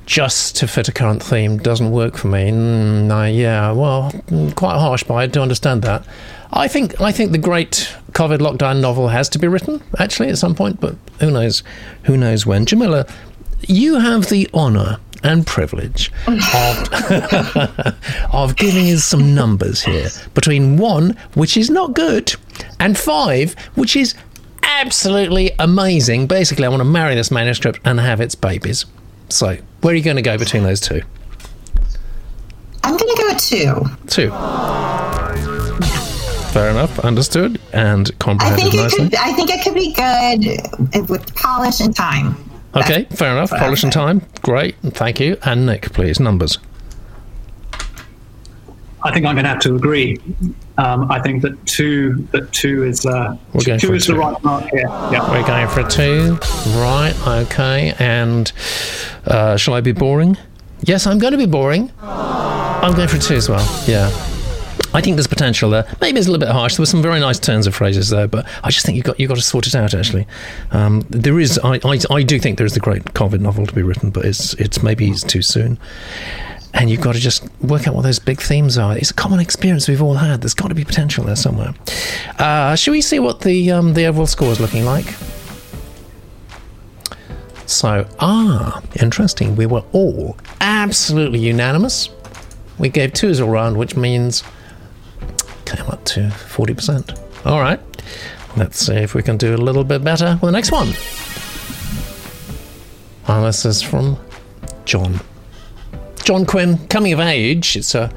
[0.07, 2.51] just to fit a current theme doesn't work for me.
[2.51, 6.05] Mm, no, yeah, well, mm, quite harsh, but I do understand that.
[6.51, 10.39] I think I think the great COVID lockdown novel has to be written actually at
[10.39, 11.63] some point, but who knows?
[12.05, 12.65] Who knows when?
[12.65, 13.07] Jamila,
[13.67, 16.89] you have the honour and privilege of
[18.33, 22.35] of giving us some numbers here between one, which is not good,
[22.81, 24.15] and five, which is
[24.69, 26.27] absolutely amazing.
[26.27, 28.85] Basically, I want to marry this manuscript and have its babies.
[29.29, 31.03] So, where are you going to go between those two?
[32.85, 33.85] I'm going to go with two.
[34.07, 34.31] Two.
[36.53, 39.05] Fair enough, understood and I comprehended think it nicely.
[39.11, 39.15] could.
[39.17, 42.37] I think it could be good uh, with polish and time.
[42.75, 43.51] Okay, fair enough.
[43.51, 44.23] Polish and time.
[44.43, 45.37] Great, thank you.
[45.45, 46.59] And Nick, please, numbers.
[49.03, 50.19] I think I'm going to have to agree.
[50.77, 53.37] Um, I think that two that two is uh,
[53.79, 54.13] two is two.
[54.13, 54.89] the right mark here.
[55.11, 55.31] Yeah.
[55.31, 56.39] We're going for a two.
[56.79, 57.95] Right, okay.
[57.99, 58.53] And
[59.27, 60.37] uh, shall I be boring?
[60.81, 61.93] Yes, I'm going to be boring.
[62.03, 63.67] I'm going for a two as well.
[63.87, 64.09] Yeah.
[64.95, 65.87] I think there's potential there.
[66.01, 66.77] Maybe it's a little bit harsh.
[66.77, 69.21] There were some very nice turns of phrases there, but I just think you've got
[69.21, 69.93] you've got to sort it out.
[69.95, 70.27] Actually,
[70.71, 71.59] um, there is.
[71.59, 74.25] I, I, I do think there is the great COVID novel to be written, but
[74.25, 75.79] it's it's maybe it's too soon.
[76.79, 78.97] And you've got to just work out what those big themes are.
[78.97, 80.43] It's a common experience we've all had.
[80.43, 81.75] There's got to be potential there somewhere.
[82.39, 85.07] Uh, shall we see what the um, the overall score is looking like?
[87.67, 89.57] So, ah, interesting.
[89.57, 92.11] We were all absolutely unanimous.
[92.79, 94.45] We gave twos all round, which means
[95.65, 97.45] came up to 40%.
[97.45, 97.81] All right.
[98.57, 100.89] Let's see if we can do a little bit better with the next one.
[103.27, 104.17] And this is from
[104.87, 105.21] John.
[106.29, 107.75] John Quinn, coming of age.
[107.75, 108.13] It's a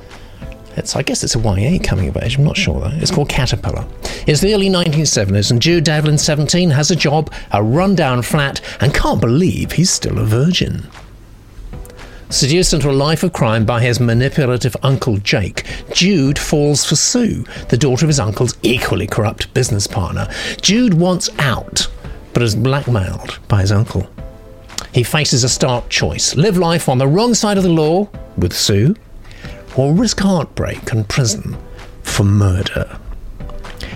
[0.75, 2.37] it's, I guess it's a YA coming of age.
[2.37, 2.97] I'm not sure though.
[2.97, 3.87] It's called Caterpillar.
[4.27, 8.93] It's the early 1970s, and Jude Devlin, 17, has a job, a rundown flat, and
[8.93, 10.89] can't believe he's still a virgin.
[12.29, 17.45] Seduced into a life of crime by his manipulative uncle Jake, Jude falls for Sue,
[17.69, 20.27] the daughter of his uncle's equally corrupt business partner.
[20.61, 21.87] Jude wants out,
[22.33, 24.05] but is blackmailed by his uncle.
[24.93, 28.53] He faces a stark choice live life on the wrong side of the law with
[28.53, 28.95] Sue,
[29.77, 31.57] or risk heartbreak and prison
[32.03, 32.99] for murder.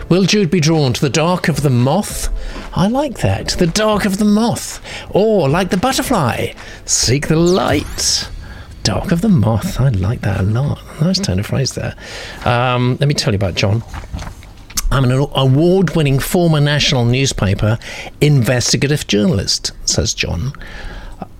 [0.07, 2.29] Will Jude be drawn to the dark of the moth?
[2.77, 3.49] I like that.
[3.49, 4.79] The dark of the moth.
[5.09, 6.53] Or, like the butterfly,
[6.85, 8.29] seek the light.
[8.83, 9.81] Dark of the moth.
[9.81, 10.79] I like that a lot.
[11.01, 11.95] Nice turn of phrase there.
[12.45, 13.83] Um, let me tell you about John.
[14.91, 17.77] I'm an award winning former national newspaper
[18.21, 20.53] investigative journalist, says John.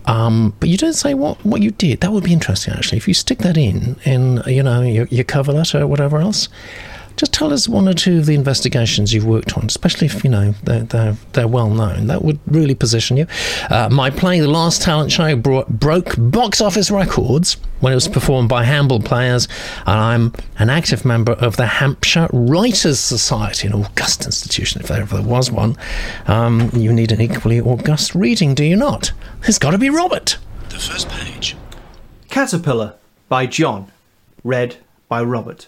[0.06, 2.02] Um, but you don't say what, what you did.
[2.02, 2.98] That would be interesting, actually.
[2.98, 6.48] If you stick that in, in you know, your, your cover letter or whatever else,
[7.18, 10.30] just tell us one or two of the investigations you've worked on, especially if, you
[10.30, 12.08] know, they're, they're, they're well known.
[12.08, 13.28] That would really position you.
[13.70, 18.08] Uh, my play, The Last Talent Show, brought, broke box office records when it was
[18.08, 19.48] performed by Hamble players,
[19.86, 25.02] and I'm an active member of the Hampshire Writers Society, an august institution, if there
[25.02, 25.78] ever was one.
[26.28, 29.12] Um, you need an equally august reading, do you not?
[29.42, 30.38] There's got to be Robert.
[30.70, 31.56] The first page.
[32.30, 32.96] Caterpillar
[33.30, 33.92] by John.
[34.44, 35.68] Read by Robert.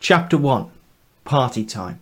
[0.00, 0.70] Chapter 1
[1.24, 1.98] Party Time.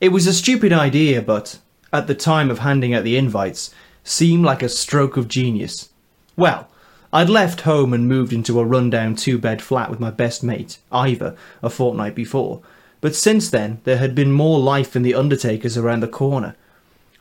[0.00, 1.60] It was a stupid idea, but,
[1.92, 5.90] at the time of handing out the invites, seemed like a stroke of genius.
[6.36, 6.68] Well,
[7.12, 10.78] I'd left home and moved into a rundown two bed flat with my best mate,
[10.90, 12.62] Ivor, a fortnight before,
[13.00, 16.56] but since then there had been more life in the Undertakers around the corner.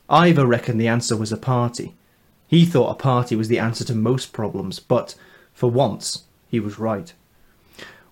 [0.09, 1.93] Ivor reckoned the answer was a party.
[2.47, 5.13] He thought a party was the answer to most problems, but,
[5.53, 7.13] for once, he was right.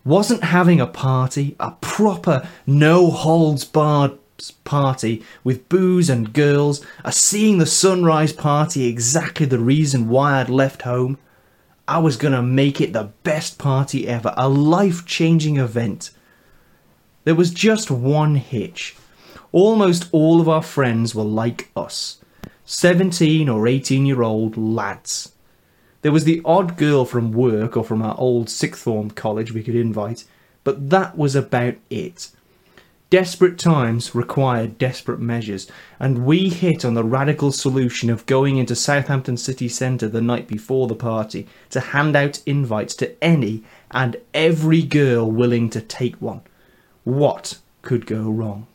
[0.05, 4.11] Wasn't having a party, a proper, no holds barred
[4.63, 10.49] party with booze and girls, a seeing the sunrise party exactly the reason why I'd
[10.49, 11.17] left home.
[11.87, 16.11] I was gonna make it the best party ever, a life changing event.
[17.23, 18.95] There was just one hitch.
[19.51, 22.17] Almost all of our friends were like us
[22.65, 25.31] 17 or 18 year old lads.
[26.05, 29.63] There was the odd girl from work or from our old sixth form college we
[29.63, 30.23] could invite,
[30.63, 32.29] but that was about it.
[33.09, 35.67] Desperate times required desperate measures,
[35.99, 40.47] and we hit on the radical solution of going into Southampton city centre the night
[40.47, 46.21] before the party to hand out invites to any and every girl willing to take
[46.21, 46.41] one.
[47.03, 48.67] What could go wrong?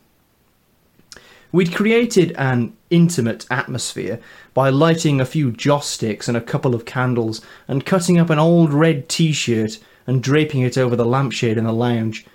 [1.52, 4.18] We'd created an intimate atmosphere
[4.60, 8.38] by lighting a few joss sticks and a couple of candles and cutting up an
[8.38, 12.26] old red t shirt and draping it over the lampshade in the lounge.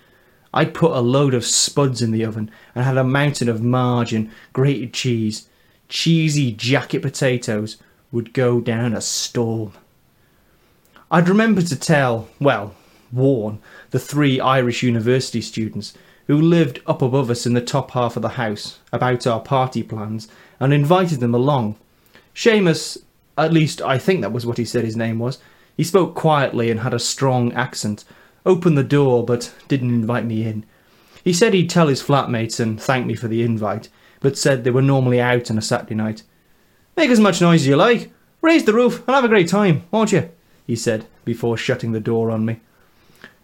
[0.51, 4.11] I'd put a load of spuds in the oven and had a mountain of marge
[4.11, 5.47] and grated cheese.
[5.88, 7.77] Cheesy jacket potatoes
[8.11, 9.73] would go down a storm.
[11.11, 12.73] I'd remember to tell, well,
[13.11, 13.59] warn,
[13.91, 15.93] the three Irish university students
[16.25, 19.83] who lived up above us in the top half of the house about our party
[19.83, 20.27] plans
[20.59, 21.75] and invited them along.
[22.36, 22.98] Seamus,
[23.38, 25.39] at least I think that was what he said his name was,
[25.78, 28.04] he spoke quietly and had a strong accent,
[28.45, 30.65] opened the door but didn't invite me in.
[31.24, 34.71] He said he'd tell his flatmates and thank me for the invite, but said they
[34.71, 36.24] were normally out on a Saturday night.
[36.95, 38.12] Make as much noise as you like.
[38.41, 40.30] Raise the roof and have a great time, won't you?
[40.67, 42.60] he said before shutting the door on me.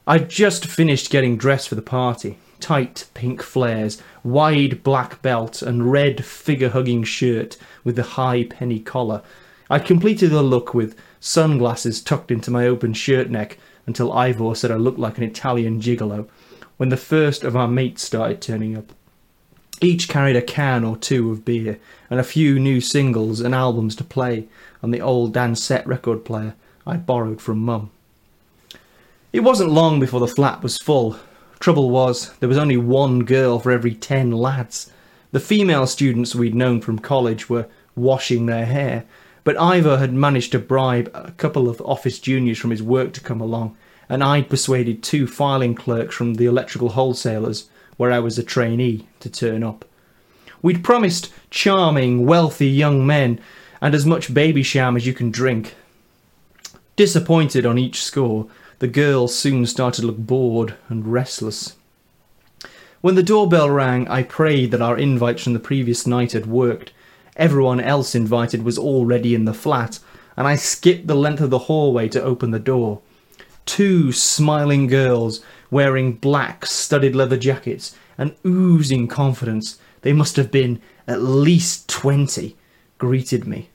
[0.06, 5.92] I'd just finished getting dressed for the party, tight pink flares, wide black belt, and
[5.92, 9.22] red figure hugging shirt with the high penny collar.
[9.70, 14.72] I completed the look with sunglasses tucked into my open shirt neck until Ivor said
[14.72, 16.28] I looked like an Italian gigolo,
[16.78, 18.94] when the first of our mates started turning up.
[19.82, 23.96] Each carried a can or two of beer and a few new singles and albums
[23.96, 24.48] to play
[24.84, 26.54] on the old Dansette record player
[26.86, 27.90] I'd borrowed from Mum.
[29.34, 31.18] It wasn't long before the flat was full,
[31.62, 34.92] Trouble was, there was only one girl for every ten lads.
[35.32, 39.06] The female students we'd known from college were washing their hair,
[39.44, 43.22] but Ivor had managed to bribe a couple of office juniors from his work to
[43.22, 43.78] come along,
[44.10, 49.08] and I'd persuaded two filing clerks from the electrical wholesalers, where I was a trainee,
[49.20, 49.86] to turn up.
[50.64, 53.40] We'd promised charming, wealthy young men
[53.82, 55.76] and as much Babycham as you can drink.
[56.96, 58.48] Disappointed on each score,
[58.82, 61.76] the girl soon started to look bored and restless.
[63.02, 66.92] When the doorbell rang, I prayed that our invites from the previous night had worked.
[67.36, 70.00] Everyone else invited was already in the flat,
[70.36, 73.02] and I skipped the length of the hallway to open the door.
[73.68, 80.82] Two smiling girls wearing black studded leather jackets and oozing confidence, they must have been
[81.08, 82.58] at least twenty,
[82.98, 83.70] greeted me.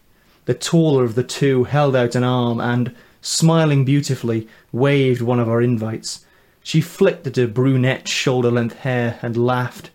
[0.46, 5.48] The taller of the two held out an arm and, smiling beautifully, waved one of
[5.48, 6.24] our invites.
[6.62, 9.90] She flicked at her brunette shoulder length hair and laughed.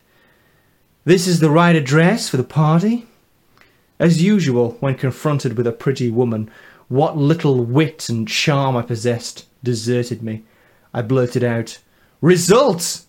[1.03, 3.07] This is the right address for the party?
[3.99, 6.49] As usual, when confronted with a pretty woman,
[6.87, 10.43] what little wit and charm I possessed deserted me.
[10.93, 11.79] I blurted out,
[12.21, 13.07] Results!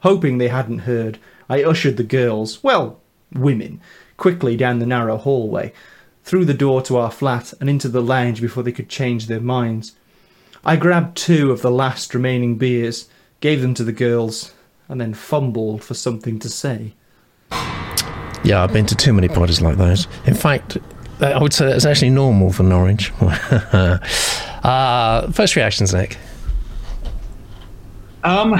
[0.00, 3.00] Hoping they hadn't heard, I ushered the girls, well,
[3.32, 3.80] women,
[4.16, 5.72] quickly down the narrow hallway,
[6.22, 9.40] through the door to our flat and into the lounge before they could change their
[9.40, 9.95] minds.
[10.66, 14.52] I grabbed two of the last remaining beers, gave them to the girls,
[14.88, 16.92] and then fumbled for something to say.
[18.42, 20.08] Yeah, I've been to too many parties like those.
[20.26, 20.76] In fact,
[21.20, 23.12] uh, I would say it's actually normal for Norwich.
[23.20, 26.18] uh, first reactions, Nick.
[28.24, 28.54] Um,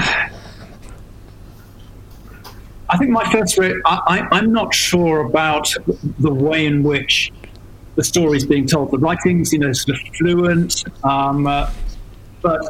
[2.89, 5.73] I think my first, re- I, I, I'm not sure about
[6.19, 7.33] the way in which
[7.95, 8.91] the story is being told.
[8.91, 11.69] The writing's, you know, sort of fluent, um, uh,
[12.47, 12.61] but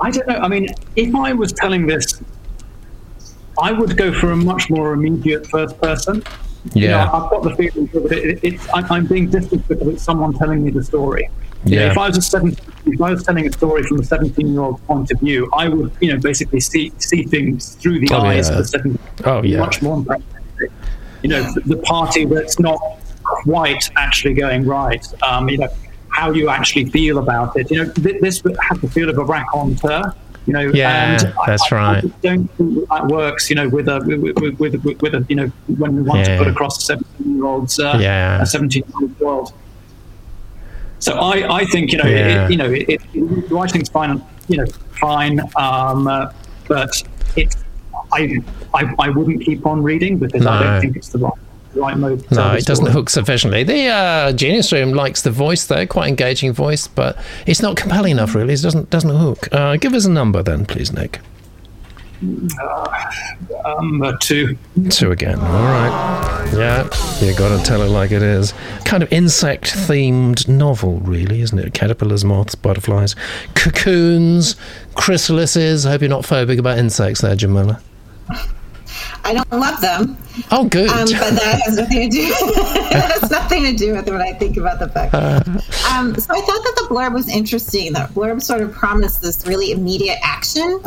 [0.00, 0.36] I don't know.
[0.46, 2.20] I mean, if I was telling this,
[3.60, 6.22] I would go for a much more immediate first person.
[6.72, 9.86] Yeah, you know, I've got the feeling that it, it's, I'm, I'm being distant because
[9.88, 11.28] it's someone telling me the story.
[11.66, 11.90] You know, Yeah.
[11.92, 14.62] if I was a 17, if I was telling a story from a 17 year
[14.62, 18.20] old point of view, I would, you know, basically see see things through the Oh,
[18.22, 18.54] eyes yeah.
[18.54, 18.98] of a 17.
[19.24, 19.58] Oh, yeah.
[19.58, 20.24] Much more impressive.
[21.22, 22.78] You know, the, the party that's not
[23.44, 25.04] quite actually going right.
[25.22, 25.68] Um, you know,
[26.14, 27.70] how you actually feel about it.
[27.70, 30.14] You know, th- this has the feel of a raconteur.
[30.46, 32.02] You know, Yeah, and that's I, I right.
[32.02, 33.48] just don't think that, works.
[33.50, 34.20] You know, with a with
[34.60, 35.48] with, with, with, a you know
[35.78, 36.36] when we want Yeah.
[36.36, 38.42] to put across a 17 year old's uh, Yeah.
[38.42, 39.52] a 17 year old world.
[41.00, 42.44] So I, I think you know Yeah.
[42.46, 43.00] it, you know it, it,
[43.50, 44.66] writing's fine you know
[45.00, 46.32] fine um, uh,
[46.68, 46.92] but
[47.36, 47.56] it's
[48.12, 48.38] I,
[48.74, 51.32] I, I wouldn't keep on reading because I don't think it's the right,
[51.74, 52.30] right mode.
[52.30, 53.64] No, it doesn't hook sufficiently.
[53.64, 58.12] The uh, Genius Room likes the voice though, quite engaging voice, but it's not compelling
[58.12, 58.34] enough.
[58.34, 59.48] Really, it doesn't doesn't hook.
[59.52, 61.20] Uh, give us a number then, please, Nick.
[63.64, 64.56] Um, uh, two.
[64.88, 65.38] Two again.
[65.38, 66.50] All right.
[66.54, 66.84] Yeah,
[67.20, 68.54] you got to tell it like it is.
[68.84, 71.74] Kind of insect-themed novel, really, isn't it?
[71.74, 73.14] Caterpillars, moths, butterflies,
[73.54, 74.56] cocoons,
[74.94, 75.84] chrysalises.
[75.84, 77.80] I hope you're not phobic about insects, there, Jamila.
[79.24, 80.16] I don't love them,
[80.50, 80.88] Oh, good.
[80.90, 82.28] um, but that has nothing to do.
[82.90, 85.12] that has nothing to do with what I think about the book.
[85.14, 87.92] Um, so I thought that the blurb was interesting.
[87.92, 90.80] The blurb sort of promised this really immediate action,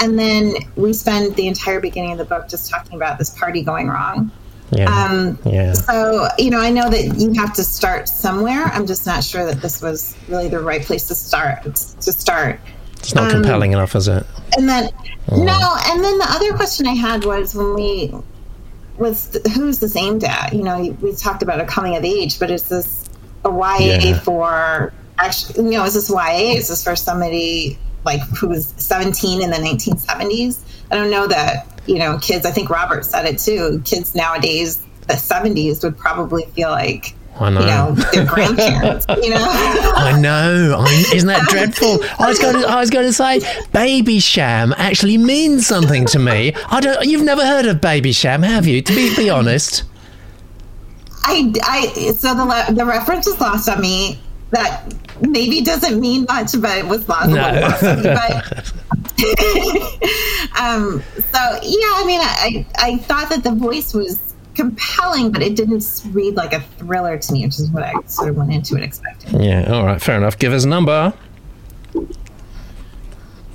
[0.00, 3.62] and then we spend the entire beginning of the book just talking about this party
[3.62, 4.30] going wrong.
[4.70, 4.84] yeah.
[4.88, 5.72] Um, yeah.
[5.72, 8.64] So, you know, I know that you have to start somewhere.
[8.66, 11.62] I'm just not sure that this was really the right place to start.
[11.64, 12.60] To start.
[13.00, 14.24] It's not um, compelling enough, is it?
[14.56, 14.90] And then,
[15.30, 18.12] no, and then the other question I had was when we
[18.98, 20.52] was who's this aimed at?
[20.52, 23.08] You know, we talked about a coming of age, but is this
[23.44, 24.18] a YA Yeah.
[24.20, 25.64] for actually?
[25.64, 26.54] You know, is this YA?
[26.56, 30.58] Is this for somebody like who was 17 in the 1970s?
[30.90, 31.66] I don't know that.
[31.86, 32.44] You know, kids.
[32.44, 33.80] I think Robert said it too.
[33.84, 37.14] Kids nowadays, the 70s would probably feel like.
[37.40, 37.60] I know.
[37.60, 39.06] You know, their grandparents.
[39.22, 39.38] you know.
[39.48, 40.84] I know.
[40.86, 41.98] I, isn't that dreadful?
[42.18, 42.68] I was going to.
[42.68, 43.40] I was going to say,
[43.72, 46.52] Babycham actually means something to me.
[46.70, 47.02] I don't.
[47.06, 48.82] You've never heard of Babycham, have you?
[48.82, 49.84] To be be honest.
[51.24, 54.20] I, I so the the reference was lost on me.
[54.50, 57.30] That maybe doesn't mean much, but it was lost.
[57.30, 57.36] No.
[57.36, 58.02] lost on me.
[58.02, 58.72] But,
[60.60, 65.56] um, so yeah, I mean, I I thought that the voice was compelling, but it
[65.56, 68.76] didn't read like a thriller to me, which is what I sort of went into
[68.76, 69.42] it expecting.
[69.42, 69.72] Yeah.
[69.72, 70.00] All right.
[70.00, 70.38] Fair enough.
[70.38, 71.12] Give us a number.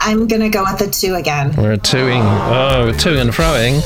[0.01, 1.55] I'm gonna go with the two again.
[1.57, 2.21] We're toing.
[2.21, 3.81] Oh, toing and froing.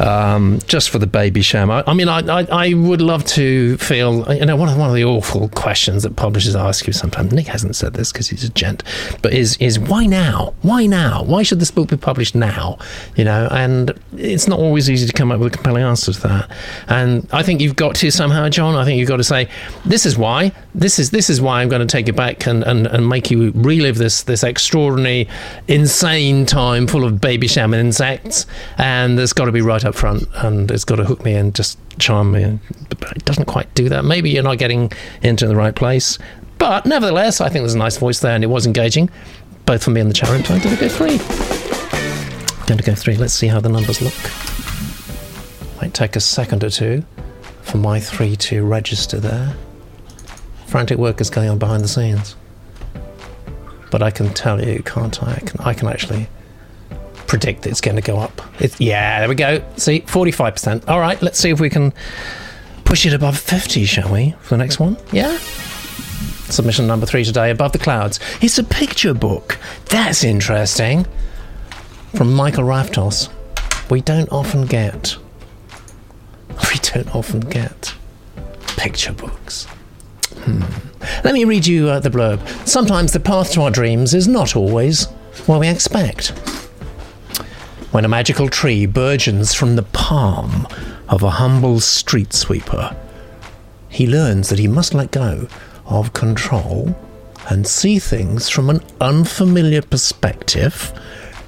[0.00, 1.70] Um, just for the Babycham.
[1.70, 4.88] I, I mean, I, I, I would love to feel, you know, one of, one
[4.88, 7.34] of the awful questions that publishers ask you sometimes.
[7.34, 8.82] Nick hasn't said this because he's a gent,
[9.20, 10.54] but is is why now?
[10.62, 11.22] Why now?
[11.24, 12.78] Why should this book be published now?
[13.14, 16.20] You know, and it's not always easy to come up with a compelling answer to
[16.22, 16.50] that.
[16.88, 18.76] And I think you've got to somehow, John.
[18.76, 19.48] I think you've got to say,
[19.84, 20.52] this is why.
[20.74, 23.30] This is this is why I'm going to take you back and, and, and make
[23.30, 25.28] you relive this this extraordinary,
[25.68, 28.46] insane time full of Babycham and insects.
[28.78, 31.54] And there's got to be right up front, and it's got to hook me and
[31.54, 32.58] just charm me.
[32.88, 34.04] But it doesn't quite do that.
[34.04, 36.18] Maybe you're not getting into the right place.
[36.58, 39.10] But nevertheless, I think there's a nice voice there, and it was engaging,
[39.66, 40.44] both for me and the chat room.
[40.44, 41.18] So I'm going to go three.
[42.66, 43.16] Going to go three.
[43.16, 44.14] Let's see how the numbers look.
[45.80, 47.04] Might take a second or two
[47.62, 49.54] for my three to register there.
[50.66, 52.36] Frantic work is going on behind the scenes.
[53.90, 55.32] But I can tell you, can't I?
[55.32, 56.28] I can, I can actually
[57.30, 58.42] predict it's going to go up.
[58.58, 59.62] It's, yeah, there we go.
[59.76, 60.88] See, 45%.
[60.88, 61.94] All right, let's see if we can
[62.84, 64.96] push it above 50, shall we, for the next one?
[65.12, 65.38] Yeah?
[66.48, 68.18] Submission number three today, Above the Clouds.
[68.40, 69.58] It's a picture book.
[69.84, 71.06] That's interesting.
[72.16, 73.28] From Michael Raftos.
[73.92, 75.16] We don't often get.
[76.72, 77.94] We don't often get
[78.76, 79.66] picture books.
[80.34, 80.62] Hmm.
[81.24, 82.44] Let me read you uh, the blurb.
[82.66, 85.06] Sometimes the path to our dreams is not always
[85.46, 86.32] what we expect.
[87.92, 90.68] When a magical tree burgeons from the palm
[91.08, 92.96] of a humble street sweeper,
[93.88, 95.48] he learns that he must let go
[95.86, 96.94] of control
[97.48, 100.92] and see things from an unfamiliar perspective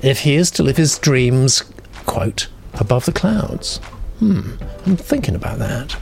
[0.02, 1.62] if he is to live his dreams,
[2.06, 3.76] quote, above the clouds.
[4.18, 5.92] Hmm, I'm thinking about that.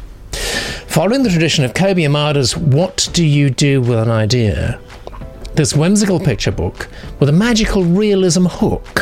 [0.86, 4.80] Following the tradition of Kobi Yamada's What Do You Do with an Idea,
[5.54, 8.99] this whimsical picture book with a magical realism hook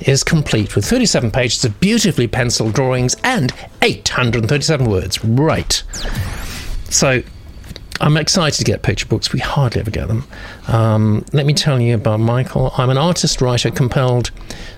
[0.00, 3.52] is complete with 37 pages of beautifully penciled drawings and
[3.82, 5.24] 837 words.
[5.24, 5.82] Right.
[6.90, 7.22] So
[8.00, 9.32] I'm excited to get picture books.
[9.32, 10.26] We hardly ever get them.
[10.68, 12.72] Um, let me tell you about Michael.
[12.76, 14.30] I'm an artist writer compelled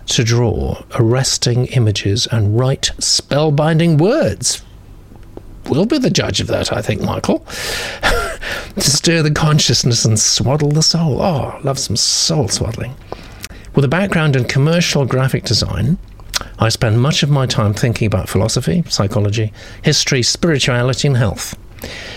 [0.07, 4.62] to draw arresting images and write spellbinding words.
[5.68, 7.40] We'll be the judge of that, I think, Michael.
[8.76, 11.20] to stir the consciousness and swaddle the soul.
[11.20, 12.95] Oh, love some soul swaddling.
[13.77, 15.99] With a background in commercial graphic design,
[16.59, 19.53] I spend much of my time thinking about philosophy, psychology,
[19.83, 21.55] history, spirituality, and health.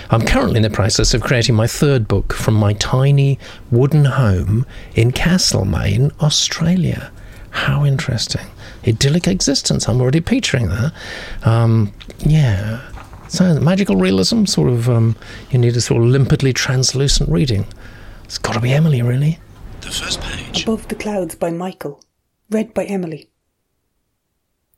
[0.10, 3.39] I'm currently in the process of creating my third book from my tiny
[3.72, 7.12] wooden home in Castlemaine, Australia.
[7.49, 8.47] How interesting.
[8.88, 9.89] Idyllic existence.
[9.89, 10.93] I'm already picturing that.
[11.43, 12.89] Um, yeah.
[13.28, 15.18] So, magical realism, sort of, um,
[15.51, 17.66] you need a sort of limpidly translucent reading.
[18.24, 19.39] It's got to be Emily, really.
[19.82, 20.63] The first page.
[20.63, 22.03] Above the Clouds by Michael.
[22.49, 23.30] Read by Emily.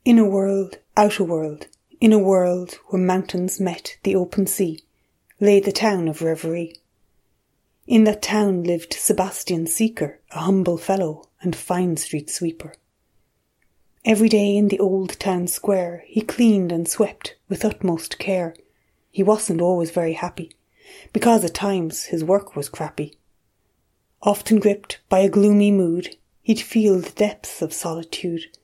[0.04, 1.66] In a world, out a world,
[2.00, 4.80] in a world where mountains met the open sea,
[5.40, 6.76] lay the town of Reverie.
[7.86, 12.74] In that town lived Sebastian Seeker, a humble fellow and fine street sweeper.
[14.04, 18.54] Every day in the old town square he cleaned and swept with utmost care.
[19.10, 20.52] He wasn't always very happy,
[21.12, 23.18] because at times his work was crappy.
[24.24, 28.56] Often gripped by a gloomy mood, he'd feel the depths of solitude.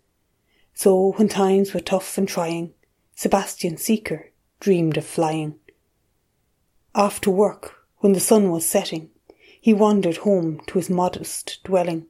[0.73, 2.75] So when times were tough and trying,
[3.17, 4.31] Sebastian Seeker
[4.61, 5.59] dreamed of flying.
[6.95, 9.11] After work, when the sun was setting,
[9.61, 12.07] he wandered home to his modest dwelling.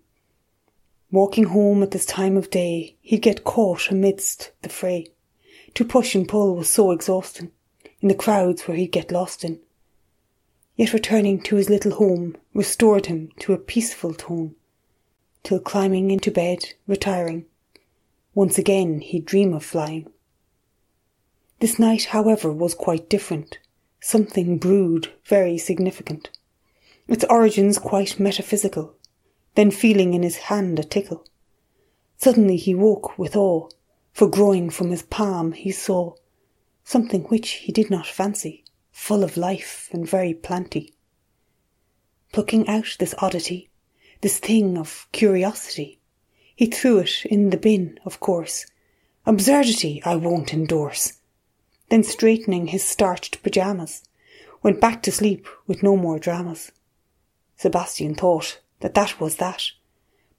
[1.11, 5.07] Walking home at this time of day, he'd get caught amidst the fray.
[5.72, 7.53] To push and pull was so exhausting,
[8.03, 9.61] in the crowds where he'd get lost in.
[10.79, 14.55] Yet returning to his little home restored him to a peaceful tone,
[15.43, 17.47] till climbing into bed, retiring,
[18.33, 20.09] once again he'd dream of flying.
[21.59, 23.59] This night, however, was quite different.
[24.01, 26.31] Something brewed very significant.
[27.09, 28.95] Its origins quite metaphysical,
[29.57, 31.26] then feeling in his hand a tickle.
[32.18, 33.68] Suddenly he woke with awe,
[34.12, 36.14] for growing from his palm he saw
[36.85, 38.62] something which he did not fancy,
[38.99, 40.92] full of life and very planty.
[42.32, 43.70] Plucking out this oddity,
[44.20, 46.01] this thing of curiosity,
[46.55, 48.66] he threw it in the bin, of course.
[49.24, 51.20] Absurdity I won't endorse.
[51.88, 54.03] Then straightening his starched pyjamas,
[54.62, 56.72] went back to sleep with no more dramas.
[57.57, 59.70] Sebastian thought that that was that.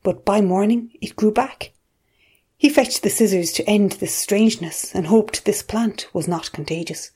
[0.04, 1.72] But by morning it grew back.
[2.58, 7.12] He fetched the scissors to end this strangeness and hoped this plant was not contagious.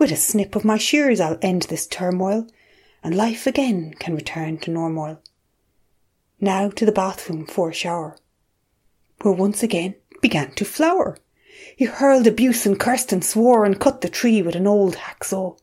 [0.00, 2.46] With a snip of my shears I'll end this turmoil,
[3.02, 5.20] and life again can return to normal.
[6.40, 8.16] Now to the bathroom for a shower,
[9.20, 11.18] where once again began to flower.
[11.76, 15.58] He hurled abuse and cursed and swore and cut the tree with an old hacksaw.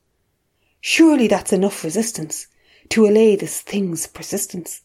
[0.81, 2.45] Surely that's enough resistance
[2.89, 4.81] to allay this thing's persistence.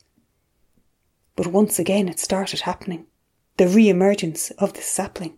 [1.36, 3.05] But once again it started happening,
[3.59, 5.36] the re-emergence of this sapling.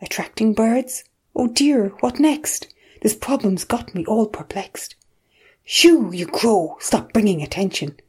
[0.00, 1.02] Attracting birds?
[1.34, 2.68] Oh dear, what next?
[3.04, 4.94] This problem's got me all perplexed.
[5.62, 8.00] Shoo, you crow, stop bringing attention.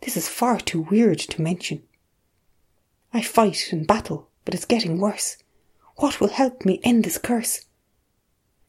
[0.00, 1.82] This is far too weird to mention.
[3.12, 5.36] I fight and battle, but it's getting worse.
[5.96, 7.66] What will help me end this curse?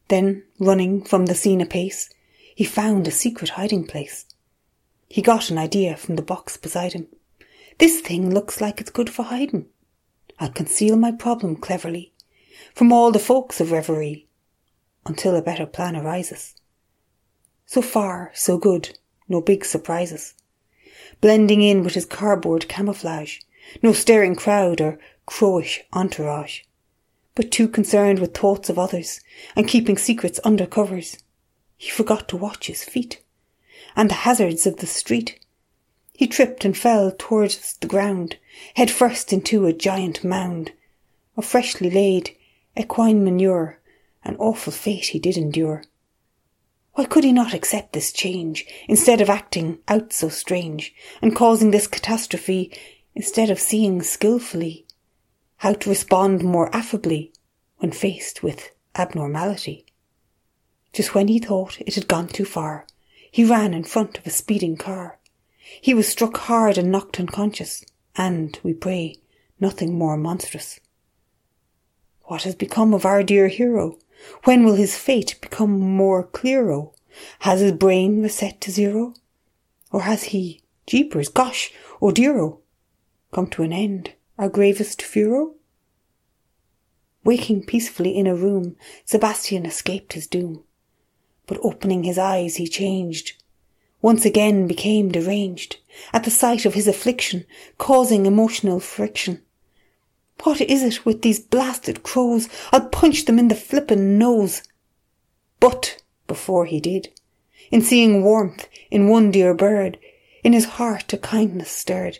[0.08, 2.10] Then, running from the scene apace,
[2.54, 4.26] he found a secret hiding place.
[5.08, 7.06] He got an idea from the box beside him.
[7.78, 9.64] This thing looks like it's good for hiding.
[10.38, 12.12] I'll conceal my problem cleverly
[12.74, 14.26] from all the folks of Reverie
[15.06, 16.54] until a better plan arises.
[17.66, 18.98] So far, so good,
[19.28, 20.34] no big surprises.
[21.20, 23.38] Blending in with his cardboard camouflage,
[23.82, 26.62] no staring crowd or crowish entourage,
[27.34, 29.20] but too concerned with thoughts of others
[29.54, 31.16] and keeping secrets under covers.
[31.76, 33.22] He forgot to watch his feet
[33.96, 35.38] and the hazards of the street.
[36.12, 38.36] He tripped and fell towards the ground,
[38.74, 40.72] head first into a giant mound
[41.36, 42.36] of freshly laid
[42.76, 43.79] equine manure.
[44.22, 45.84] An awful fate he did endure.
[46.94, 51.70] Why could he not accept this change, instead of acting out so strange, and causing
[51.70, 52.72] this catastrophe,
[53.14, 54.86] instead of seeing skilfully
[55.58, 57.32] how to respond more affably
[57.78, 59.86] when faced with abnormality?
[60.92, 62.86] Just when he thought it had gone too far,
[63.30, 65.18] he ran in front of a speeding car.
[65.80, 67.84] He was struck hard and knocked unconscious,
[68.16, 69.16] and, we pray,
[69.60, 70.80] nothing more monstrous.
[72.22, 73.98] What has become of our dear hero?
[74.44, 76.94] When will his fate become more clear-o?
[77.40, 79.14] Has his brain reset to zero?
[79.90, 82.52] Or has he, jeepers, gosh, oh dear
[83.32, 85.54] come to an end, our gravest furrow?
[87.24, 90.64] Waking peacefully in a room, Sebastian escaped his doom
[91.50, 93.32] but opening his eyes he changed.
[94.00, 95.78] Once again became deranged
[96.12, 97.44] at the sight of his affliction,
[97.76, 99.42] causing emotional friction.
[100.42, 102.48] What is it with these blasted crows?
[102.72, 104.62] I'll punch them in the flippin' nose.
[105.58, 107.08] But before he did,
[107.70, 109.98] in seeing warmth in one dear bird,
[110.42, 112.18] in his heart a kindness stirred.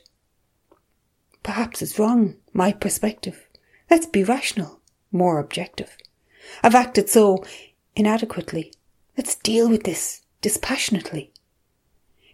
[1.43, 3.47] Perhaps it's wrong, my perspective.
[3.91, 5.97] Let's be rational, more objective.
[6.63, 7.43] I've acted so
[7.97, 8.73] inadequately
[9.21, 11.31] Let's deal with this dispassionately.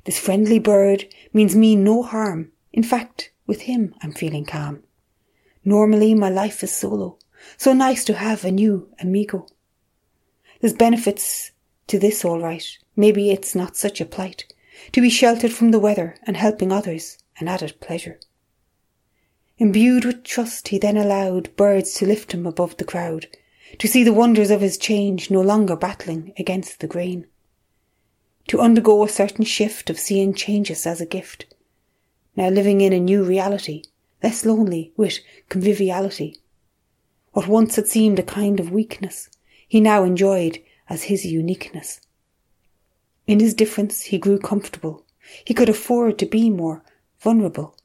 [0.04, 2.52] This friendly bird means me no harm.
[2.72, 4.84] In fact, with him I'm feeling calm.
[5.68, 7.18] Normally my life is solo,
[7.56, 9.48] so nice to have a new amigo.
[10.60, 11.50] There's benefits
[11.88, 12.64] to this all right.
[12.94, 14.44] Maybe it's not such a plight
[14.92, 18.20] to be sheltered from the weather and helping others an added pleasure.
[19.58, 23.26] Imbued with trust, he then allowed birds to lift him above the crowd,
[23.80, 27.26] to see the wonders of his change no longer battling against the grain.
[28.46, 31.52] To undergo a certain shift of seeing changes as a gift,
[32.36, 33.82] now living in a new reality,
[34.26, 36.36] less lonely with conviviality.
[37.30, 39.28] What once had seemed a kind of weakness,
[39.68, 40.58] he now enjoyed
[40.88, 42.00] as his uniqueness.
[43.28, 45.04] In his difference, he grew comfortable.
[45.44, 46.82] He could afford to be more
[47.20, 47.76] vulnerable.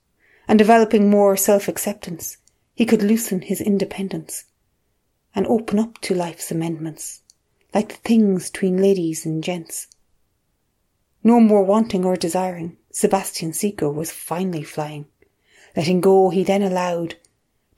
[0.48, 2.38] And developing more self acceptance,
[2.74, 4.46] he could loosen his independence
[5.36, 7.22] and open up to life's amendments,
[7.72, 9.86] like the things between ladies and gents.
[11.24, 15.06] No more wanting or desiring, Sebastian Seeker was finally flying.
[15.76, 17.16] Letting go, he then allowed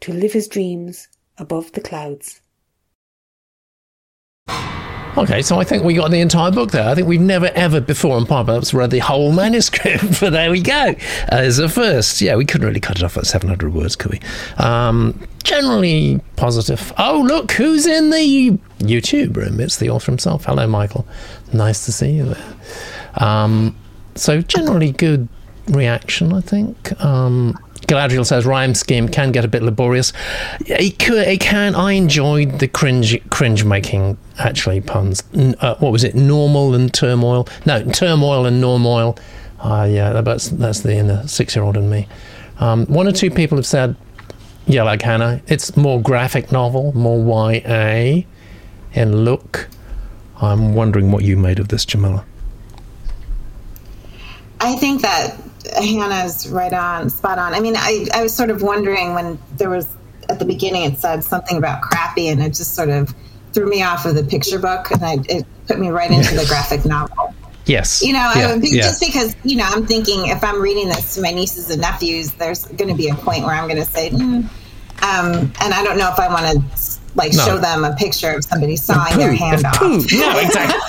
[0.02, 2.41] to live his dreams above the clouds.
[5.16, 6.89] Okay, so I think we got the entire book there.
[6.89, 10.50] I think we've never ever before on Pop Ups read the whole manuscript, but there
[10.50, 10.96] we go.
[11.30, 12.20] As a first.
[12.20, 14.20] Yeah, we couldn't really cut it off at 700 words, could we?
[14.58, 16.91] Um, generally positive.
[16.98, 19.60] Oh, look, who's in the YouTube room?
[19.60, 20.46] It's the author himself.
[20.46, 21.06] Hello, Michael.
[21.54, 22.54] Nice to see you there.
[23.18, 23.76] Um,
[24.16, 25.30] so, generally good
[25.68, 27.00] reaction, I think.
[27.04, 27.56] Um,
[27.88, 30.14] Galadriel says rhyme scheme can get a bit laborious.
[30.62, 31.76] It, could, it can.
[31.76, 35.24] I enjoyed the cringe cringe making actually puns.
[35.36, 36.16] Uh, what was it?
[36.16, 37.48] Normal and turmoil.
[37.66, 39.18] No, turmoil and normoil.
[39.60, 42.08] Uh, yeah, that's that's the inner six year old in me.
[42.60, 43.96] Um, one or two people have said,
[44.66, 48.24] yeah, like Hannah, it's more graphic novel, more YA
[48.94, 49.70] And look.
[50.42, 52.26] I'm wondering what you made of this, Jamila.
[54.60, 55.38] I think that
[55.76, 57.54] Hannah's right on, spot on.
[57.54, 59.88] I mean, I, I was sort of wondering when there was
[60.30, 63.14] at the beginning it said something about crappy, and it just sort of
[63.54, 66.46] threw me off of the picture book, and I, it put me right into the
[66.48, 67.34] graphic novel.
[67.66, 68.04] Yes.
[68.04, 68.82] You know, yeah, I, yeah.
[68.82, 72.34] just because, you know, I'm thinking if I'm reading this to my nieces and nephews,
[72.34, 74.44] there's going to be a point where I'm going to say, mm.
[75.02, 77.45] um, and I don't know if I want to like No.
[77.45, 79.82] show them a picture of somebody sawing their hand off.
[79.82, 79.97] No,
[80.39, 80.80] exactly.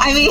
[0.00, 0.30] I mean,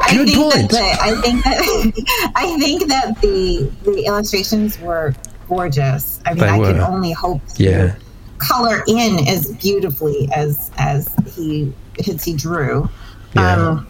[0.00, 0.70] I Good think point.
[0.70, 5.14] that the, I think that I think that the the illustrations were
[5.48, 6.20] gorgeous.
[6.26, 7.94] I mean, They I can only hope to Yeah.
[8.38, 11.72] color in as beautifully as as he
[12.08, 12.88] as he drew.
[13.34, 13.56] Yeah.
[13.56, 13.86] Um,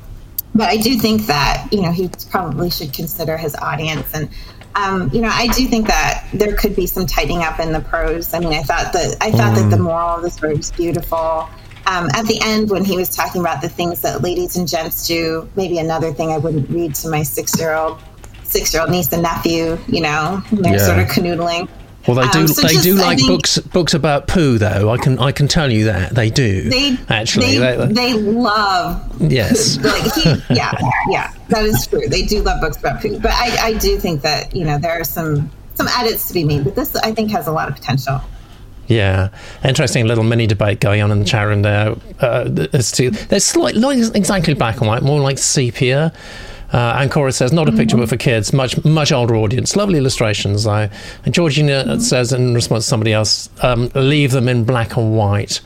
[0.54, 4.28] but I do think that you know he probably should consider his audience and.
[4.76, 7.80] Um, you know, I do think that there could be some tightening up in the
[7.80, 8.34] prose.
[8.34, 11.48] I mean, I thought that I thought that the moral of the story was beautiful.
[11.86, 15.06] Um, at the end, when he was talking about the things that ladies and gents
[15.06, 17.98] do, maybe another thing I wouldn't read to my six-year-old,
[18.42, 19.78] six-year-old niece and nephew.
[19.86, 20.86] You know, they're Yeah.
[20.86, 21.68] sort of canoodling.
[22.06, 22.40] Well, they do.
[22.40, 23.58] Um, so they do like think books.
[23.58, 24.90] Books about poo, though.
[24.90, 25.18] I can.
[25.18, 26.68] I can tell you that they do.
[26.68, 27.58] They actually.
[27.58, 29.78] they, they- they love yes.
[29.84, 30.72] like he, yeah,
[31.08, 32.06] yeah, that is true.
[32.08, 34.92] They do love books about poo, but I, I do think that you know there
[35.00, 36.64] are some some edits to be made.
[36.64, 38.20] But this, I think, has a lot of potential.
[38.86, 39.30] Yeah,
[39.64, 41.96] interesting little mini debate going on in the chat room there.
[42.20, 46.12] Uh, as to there's slight, not exactly black and white, more like sepia.
[46.74, 49.76] Uh, and Cora says, not a picture book for kids, much much older audience.
[49.76, 50.88] Lovely illustrations, though.
[51.24, 55.60] And Georgina says, in response to somebody else, um, leave them in black and white.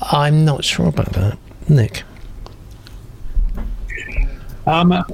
[0.00, 1.36] I'm not sure about that.
[1.68, 2.02] Nick.
[4.66, 5.04] Um, I,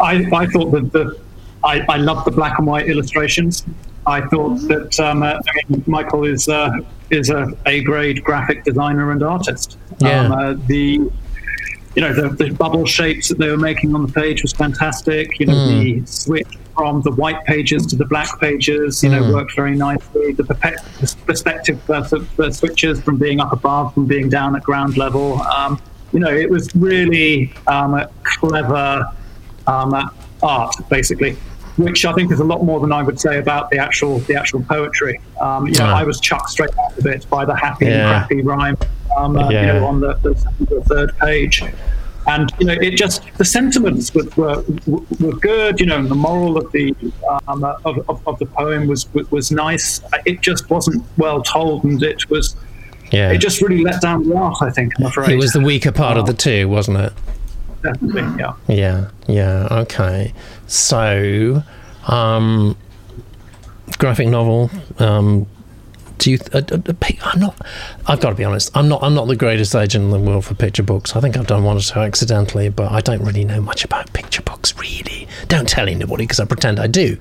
[0.00, 1.16] I thought that the
[1.62, 3.64] I, I love the black and white illustrations.
[4.04, 6.80] I thought that um, uh, I mean, Michael is uh,
[7.10, 9.78] is a A grade graphic designer and artist.
[10.00, 10.24] Yeah.
[10.24, 11.08] Um, uh, the
[11.94, 15.38] you know the, the bubble shapes that they were making on the page was fantastic.
[15.38, 19.54] You know the switch from the white pages to the black pages, you know, worked
[19.54, 20.32] very nicely.
[20.32, 20.44] The
[21.26, 25.42] perspective uh, uh, switches from being up above, from being down at ground level.
[25.42, 25.80] Um,
[26.12, 29.06] you know, it was really um, a clever
[29.66, 30.10] um,
[30.42, 31.36] art, basically,
[31.76, 34.34] which I think is a lot more than I would say about the actual the
[34.36, 35.20] actual poetry.
[35.40, 35.98] Um, you know, Ah.
[36.00, 38.08] I was chucked straight out of it by the happy and Yeah.
[38.10, 38.76] crappy rhyme,
[39.16, 41.62] um, uh, you know, on the, the, third page.
[42.26, 44.62] And you know, it just the sentiments were, were,
[45.18, 45.80] were good.
[45.80, 46.94] You know, and the moral of the
[47.48, 50.00] um, uh, of, of, of the poem was was nice.
[50.24, 52.54] It just wasn't well told, and it was
[53.10, 53.32] Yeah.
[53.32, 54.56] it just really let down the art.
[54.60, 54.92] I think.
[55.00, 57.12] I'm afraid it was the weaker part of the two, wasn't it?
[57.84, 58.54] Yeah.
[58.68, 60.32] Yeah, yeah, okay.
[60.66, 61.62] So,
[62.06, 62.76] um,
[63.98, 64.70] graphic novel.
[64.98, 65.46] Um,
[66.18, 66.38] do you?
[66.52, 66.92] Uh, uh,
[67.24, 67.66] I'm not.
[68.06, 68.70] I've got to be honest.
[68.76, 69.02] I'm not.
[69.02, 71.16] I'm not the greatest agent in the world for picture books.
[71.16, 74.12] I think I've done one or two accidentally, but I don't really know much about
[74.12, 74.76] picture books.
[74.78, 77.18] Really, don't tell anybody because I pretend I do.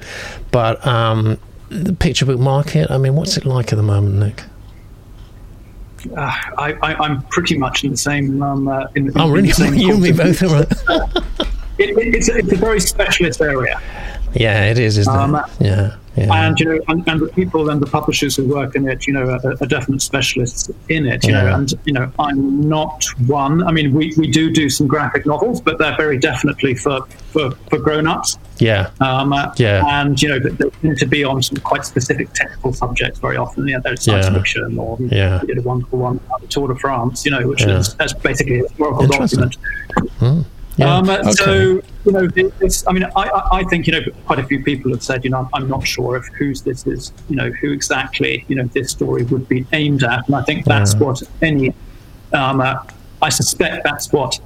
[0.52, 1.40] But um,
[1.70, 2.92] the picture book market.
[2.92, 4.44] I mean, what's it like at the moment, Nick?
[6.16, 8.42] Uh, I, I, I'm pretty much in the same.
[8.42, 9.50] Um, uh, in, in Oh, really?
[9.50, 10.66] the same you and me both are.
[11.78, 13.82] It, it, it's, a, it's a very specialist area.
[14.34, 15.44] Yeah, it is, isn't Um, it?
[15.60, 16.46] Yeah, yeah.
[16.48, 19.14] and you know, and, and the people and the publishers who work in it, you
[19.14, 21.26] know, are, are definite specialists in it.
[21.26, 23.64] You know, and you know, I'm not one.
[23.64, 27.02] I mean, we, we do do some graphic novels, but they're very definitely for
[27.34, 28.38] for, for grown ups.
[28.60, 29.84] yeah, Um, uh, Yeah.
[30.02, 33.68] And you know, they tend to be on some quite specific technical subjects very often.
[33.68, 34.34] You know, there's science Yeah.
[34.34, 35.42] fiction or Yeah.
[35.46, 37.26] did a wonderful one about the Tour de France.
[37.26, 37.78] You know, which Yeah.
[37.80, 39.58] is that's basically a historical document.
[40.82, 40.96] Yeah.
[40.98, 41.32] Um, okay.
[41.32, 44.92] So you know, it's, I mean, I, I, think you know, quite a few people
[44.92, 48.46] have said, you know, I'm not sure of whose this is, you know, who exactly,
[48.48, 51.74] you know, this story would be aimed at, and I think that's what any,
[52.34, 52.84] um, uh,
[53.22, 54.40] I suspect that's what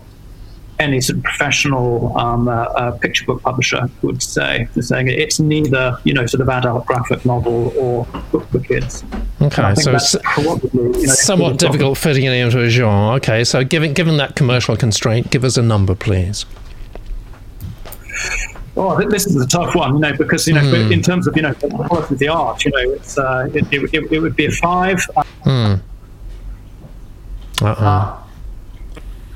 [0.79, 4.67] any sort of professional um, uh, uh, picture book publisher would say.
[4.73, 9.03] They're saying it's neither, you know, sort of adult graphic novel or book for kids.
[9.41, 13.15] Okay, so it's you know, somewhat difficult fitting it into a genre.
[13.15, 16.45] Okay, so given given that commercial constraint, give us a number, please.
[18.77, 20.91] Oh, th- this is a tough one, you know, because you know, Hmm.
[20.91, 23.65] in terms of you know the quality of the art, you know, it's uh, it,
[23.73, 24.99] it, it, it would be a five.
[25.45, 25.77] Uh,
[27.61, 28.21] Uh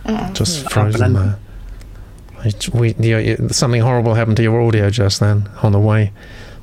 [0.06, 0.30] oh.
[0.34, 1.40] Just frozen there.
[2.44, 6.12] It- we, you, you- something horrible happened to your audio just then on the way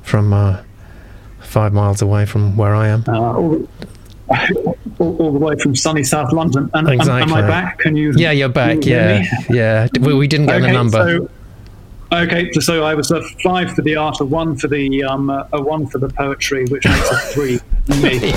[0.01, 0.61] from uh,
[1.57, 3.03] five miles away from where I am.
[3.07, 3.67] uh, all,
[4.99, 6.69] all, all the way from sunny South London.
[6.75, 7.79] And am- am, I back?
[7.79, 8.13] Can you?
[8.15, 8.85] Yeah, you're back.
[8.85, 9.87] you Yeah, yeah.
[9.99, 11.01] We, we didn't get the number.
[11.17, 11.29] So,
[12.15, 15.31] okay, so, so I was a five for the art, a one for the um,
[15.31, 17.59] a one for the poetry, which makes a three
[18.01, 18.33] me.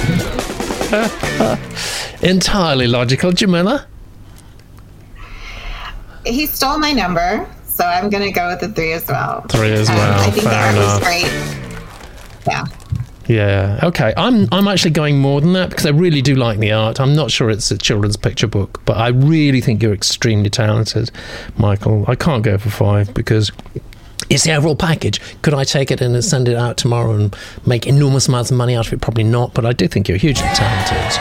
[2.26, 3.86] Entirely logical, Jamila.
[6.24, 9.42] He stole my number, so I'm going to go with the three as well.
[9.50, 11.00] Three as Um, well, I think the fair art enough.
[11.00, 11.30] was great.
[12.46, 12.64] Yeah.
[13.30, 13.78] Yeah.
[13.84, 14.12] Okay.
[14.16, 17.00] I'm I'm actually going more than that because I really do like the art.
[17.00, 21.12] I'm not sure it's a children's picture book, but I really think you're extremely talented,
[21.56, 22.04] Michael.
[22.08, 23.52] I can't go for five because
[24.28, 25.20] it's the overall package.
[25.42, 28.74] Could I take it and send it out tomorrow and make enormous amounts of money
[28.74, 29.00] out of it?
[29.00, 29.54] Probably not.
[29.54, 31.20] But I do think you're hugely talented.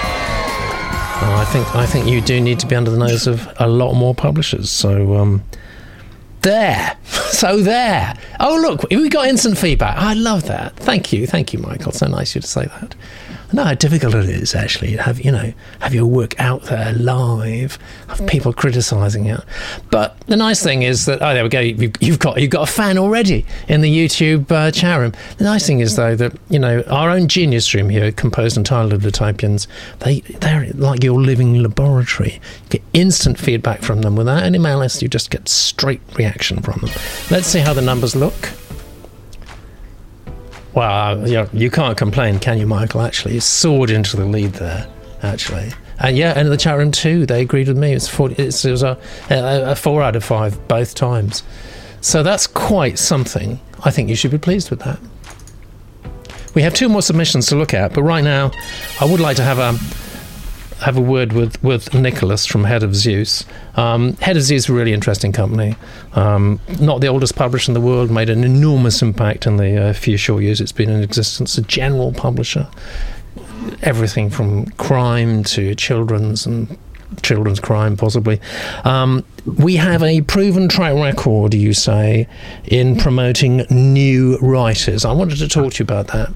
[1.22, 3.68] Uh, I think I think you do need to be under the nose of a
[3.68, 4.72] lot more publishers.
[4.72, 5.43] So um,
[6.41, 8.13] there, so there.
[8.39, 9.97] Oh look, we got instant feedback.
[9.97, 10.75] I love that.
[10.75, 11.91] Thank you, thank you, Michael.
[11.91, 12.95] So nice you to say that.
[13.52, 14.95] I know how difficult it is actually.
[14.95, 19.41] to Have you know have your work out there live, have people criticising it.
[19.89, 21.60] But the nice thing is that oh there we go.
[21.60, 25.14] You've, you've got you've got a fan already in the YouTube uh, chat room.
[25.38, 28.95] The nice thing is though that you know our own genius room here, composed entirely
[28.95, 29.66] of Litopians,
[30.00, 32.34] they they're like your living laboratory.
[32.34, 35.02] You get instant feedback from them without any malice.
[35.02, 36.91] You just get straight reaction from them.
[37.32, 38.52] Let's see how the numbers look.
[40.80, 43.01] Well, uh, you, know, you can't complain, can you, Michael?
[43.01, 44.88] Actually, you soared into the lead there.
[45.21, 47.91] Actually, and yeah, and in the chat room too, they agreed with me.
[47.91, 48.97] It's 40, it's, it was a,
[49.30, 51.43] a, a four out of five both times.
[51.99, 53.59] So that's quite something.
[53.84, 54.97] I think you should be pleased with that.
[56.55, 58.49] We have two more submissions to look at, but right now,
[59.01, 59.77] I would like to have a
[60.82, 63.45] have a word with, with Nicholas from Head of Zeus.
[63.75, 65.75] Um, Head of Zeus is a really interesting company.
[66.13, 69.93] Um, not the oldest publisher in the world, made an enormous impact in the uh,
[69.93, 71.57] few short years it's been in existence.
[71.57, 72.67] A general publisher,
[73.82, 76.77] everything from crime to children's and
[77.21, 78.39] children's crime, possibly.
[78.86, 82.27] Um, we have a proven track record, you say,
[82.65, 85.05] in promoting new writers.
[85.05, 86.30] I wanted to talk to you about that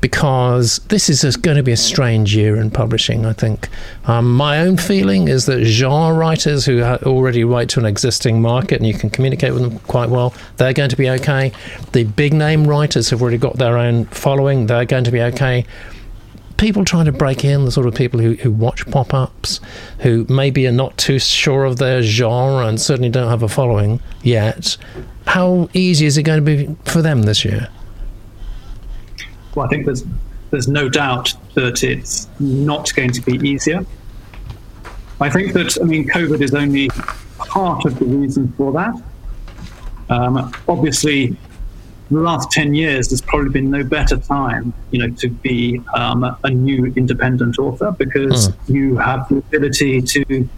[0.00, 3.68] because this is going to be a strange year in publishing, I think.
[4.06, 8.76] Um, my own feeling is that genre writers who already write to an existing market
[8.76, 11.52] and you can communicate with them quite well, they're going to be okay.
[11.92, 15.66] The big name writers have already got their own following, they're going to be okay.
[16.56, 19.60] People trying to break in, the sort of people who, who watch pop ups,
[20.00, 24.00] who maybe are not too sure of their genre and certainly don't have a following
[24.22, 24.76] yet,
[25.26, 27.68] how easy is it going to be for them this year?
[29.54, 30.04] Well, I think there's
[30.50, 33.84] there's no doubt that it's not going to be easier.
[35.20, 36.88] I think that I mean COVID is only
[37.38, 39.02] part of the reason for that.
[40.08, 41.36] Um, obviously,
[42.10, 46.24] the last ten years there's probably been no better time, you know, to be um,
[46.42, 50.48] a new independent author because you have the ability to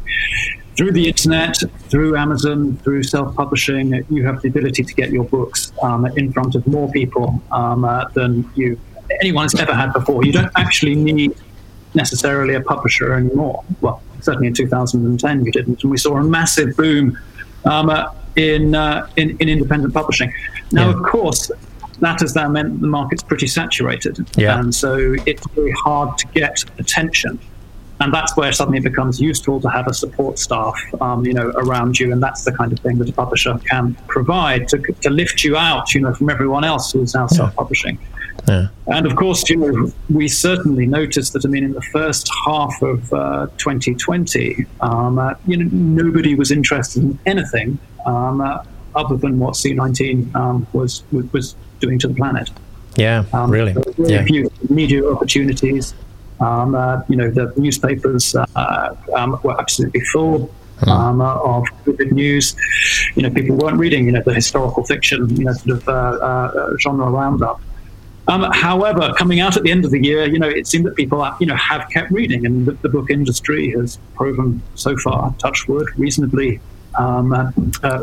[0.77, 1.57] through the internet,
[1.91, 6.55] through Amazon, through self-publishing, you have the ability to get your books um, in front
[6.55, 8.79] of more people um, uh, than you
[9.21, 10.25] anyone has ever had before.
[10.25, 11.35] You don't actually need
[11.95, 13.63] necessarily a publisher anymore.
[13.83, 17.19] Well, certainly in 2010 you didn't, and we saw a massive boom
[17.67, 18.07] um, uh,
[18.37, 20.33] in, uh, in in independent publishing.
[20.73, 20.97] Now, Yeah.
[20.97, 21.51] of course.
[22.01, 24.59] That has now meant the market's pretty saturated, Yeah.
[24.59, 27.39] and so it's very hard to get attention
[28.03, 31.53] and that's where suddenly it becomes useful to have a support staff, um, you know,
[31.57, 35.11] around you, and that's the kind of thing that a publisher can provide to, to
[35.11, 37.99] lift you out, you know, from everyone else who's now self-publishing.
[38.49, 38.69] Yeah.
[38.89, 41.45] And of course, you know, we certainly noticed that.
[41.45, 46.51] I mean, in the first half of uh, 2020, um, uh, you know, nobody was
[46.51, 48.65] interested in anything um, uh,
[48.97, 52.51] other than what C19 um, was, was doing to the planet.
[52.97, 53.75] Yeah, Um, really.
[53.97, 54.25] were Yeah.
[54.25, 55.95] few media opportunities.
[56.43, 60.39] Um, uh, you know, the newspapers uh, um, were absolutely full
[60.83, 60.91] Hmm.
[60.91, 62.57] um, uh, of good news.
[63.15, 65.93] You know, people weren't reading, you know, the historical fiction, you know, sort of uh,
[65.93, 67.61] uh, genre roundup.
[68.27, 70.97] Um, however, coming out at the end of the year, you know, it seemed that
[70.97, 75.33] people, you know, have kept reading, and the, the book industry has proven so far,
[75.39, 76.59] touch wood, reasonably
[76.99, 77.39] um, uh,
[77.85, 78.03] uh,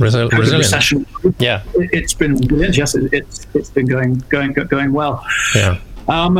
[0.00, 1.08] Resil- resilient.
[1.38, 1.62] Yeah.
[1.74, 2.34] It, it's been.
[2.80, 5.24] Yes, it, it's it's been going going going well.
[5.54, 5.78] Yeah.
[6.08, 6.36] Um,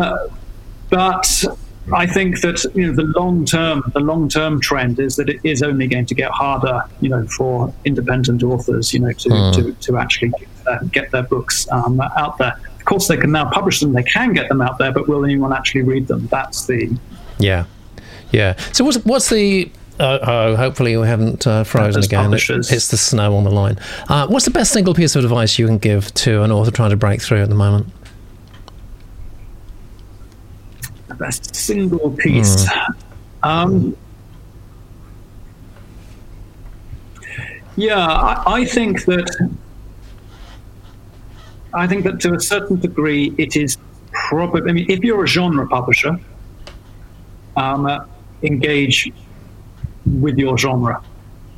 [0.91, 1.45] but
[1.93, 5.41] I think that you know the long term the long term trend is that it
[5.45, 9.53] is only going to get harder, you know, for independent authors, you know, to Hmm.
[9.53, 12.55] to, to actually get their, get their books um, out there.
[12.79, 15.25] Of course, they can now publish them; they can get them out there, but will
[15.25, 16.27] anyone actually read them?
[16.31, 16.95] That's the
[17.39, 17.65] Yeah,
[18.33, 18.57] yeah.
[18.73, 19.71] So what's what's the?
[20.01, 22.33] Uh, oh, hopefully we haven't uh, frozen again.
[22.33, 23.79] It- it's the snow on the line.
[24.09, 26.91] Uh, what's the best single piece of advice you can give to an author trying
[26.91, 27.89] to break through at the moment?
[31.19, 32.67] Best single piece.
[33.43, 33.97] Um,
[37.77, 39.51] yeah, I, I think that
[41.75, 43.79] I think that to a certain degree it is
[44.13, 44.69] probably.
[44.69, 46.19] I mean, if you're a genre publisher,
[47.57, 48.05] um, uh,
[48.43, 49.13] engage
[50.07, 51.03] with your genre.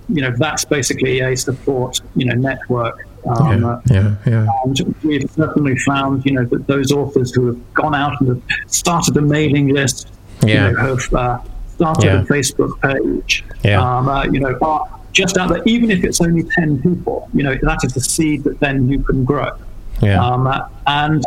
[0.09, 2.01] You know, that's basically a support.
[2.17, 3.07] You know, network.
[3.27, 4.47] Um, uh, yeah, yeah.
[4.65, 8.43] and we've certainly found, you know, that those authors who have gone out and have
[8.73, 10.09] started a mailing list,
[10.43, 10.69] Yeah.
[10.69, 11.39] you know, have uh,
[11.75, 12.21] started Yeah.
[12.21, 13.81] a Facebook page, Yeah.
[13.83, 17.43] um, uh, you know, are just out there, even if it's only 10 people, you
[17.43, 19.51] know, that is the seed that then you can grow.
[20.01, 20.25] Yeah.
[20.25, 21.23] Um, uh, and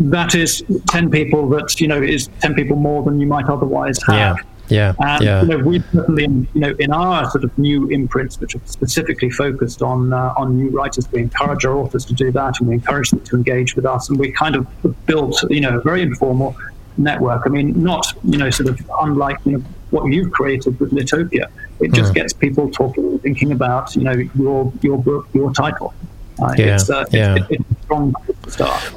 [0.00, 3.98] that is 10 people that, you know, is 10 people more than you might otherwise
[4.06, 4.16] have.
[4.16, 4.34] Yeah.
[4.68, 4.94] Yeah.
[4.98, 5.42] And yeah.
[5.42, 9.30] you know, we certainly, you know, in our sort of new imprints, which are specifically
[9.30, 12.74] focused on uh, on new writers, we encourage our authors to do that, and we
[12.74, 14.08] encourage them to engage with us.
[14.08, 14.66] And we kind of
[15.06, 16.56] built, you know, a very informal
[16.96, 17.42] network.
[17.46, 21.48] I mean, not you know, sort of unlike you know what you've created with Litopia.
[21.80, 25.94] It just gets people talking, thinking about you know your your book, your title.
[26.40, 27.36] Uh, Yeah, it's, uh, yeah.
[27.50, 28.14] it's, it's strong.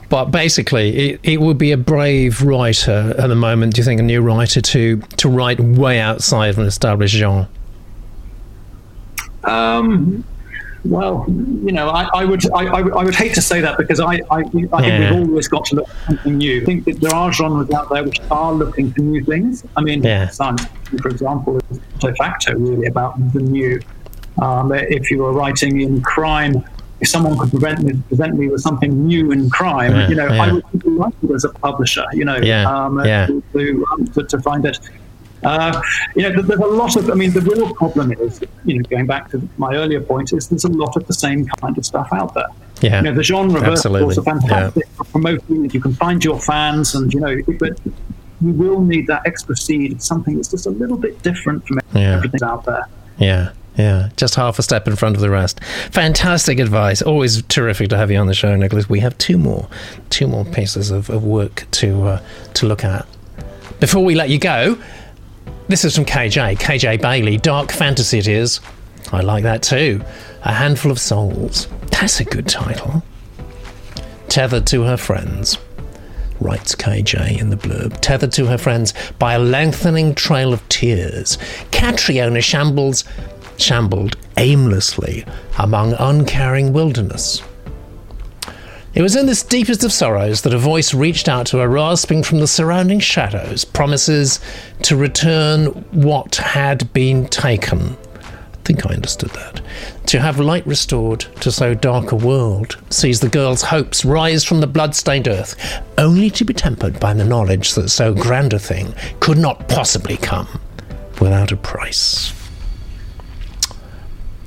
[0.09, 3.73] But basically, it, it would be a brave writer at the moment.
[3.75, 7.49] Do you think a new writer to to write way outside of an established genre?
[9.43, 10.23] Um,
[10.85, 14.15] well, you know, I, I would I, I, would- hate to say that because I
[14.31, 15.13] I, I think Yeah.
[15.19, 16.61] we've always got to look for something new.
[16.61, 19.63] I think that there are genres out there which are looking for new things.
[19.77, 20.27] I mean, Yeah.
[20.29, 20.63] science,
[21.01, 23.79] for example, is de facto really about the new.
[24.41, 26.63] Um, if you were writing in crime,
[27.01, 30.27] if someone could prevent me, present me with something new in crime, Yeah, you know,
[30.27, 30.43] yeah.
[30.43, 34.23] I would be delighted as a publisher, you know, Yeah, um, to, to, um, to,
[34.23, 34.79] to find it.
[35.43, 35.81] Uh,
[36.15, 37.09] you know, there's a lot of.
[37.09, 40.47] I mean, the real problem is, you know, going back to my earlier point, is
[40.47, 42.45] there's a lot of the same kind of stuff out there.
[42.81, 45.73] Yeah, You know, the genre verticals are fantastic for promoting it.
[45.73, 47.79] You can find your fans, and you know, but
[48.41, 51.79] you will need that extra seed of something that's just a little bit different from
[51.95, 52.87] everything out there.
[53.17, 55.63] Yeah, yeah, just half a step in front of the rest.
[55.91, 57.01] Fantastic advice.
[57.01, 58.89] Always terrific to have you on the show, Nicholas.
[58.89, 59.67] We have two more,
[60.09, 62.21] two more pieces of, of work to uh,
[62.55, 63.07] to look at.
[63.79, 64.77] Before we let you go,
[65.67, 67.37] this is from KJ, KJ Bailey.
[67.37, 68.59] Dark fantasy it is.
[69.11, 70.03] I like that too.
[70.43, 71.67] A handful of souls.
[71.91, 73.03] That's a good title.
[74.27, 75.57] Tethered to her friends
[76.41, 81.37] writes KJ in the blurb, tethered to her friends by a lengthening trail of tears.
[81.71, 83.05] Catriona shambles,
[83.61, 85.25] shambled aimlessly
[85.57, 87.41] among uncaring wilderness.
[88.93, 92.23] It was in this deepest of sorrows that a voice reached out to her, rasping
[92.23, 94.41] from the surrounding shadows, promises
[94.81, 97.95] to return what had been taken.
[98.21, 99.61] I think I understood that.
[100.07, 104.59] To have light restored to so dark a world sees the girl's hopes rise from
[104.59, 105.55] the blood-stained earth,
[105.97, 110.17] only to be tempered by the knowledge that so grand a thing could not possibly
[110.17, 110.59] come
[111.21, 112.40] without a price.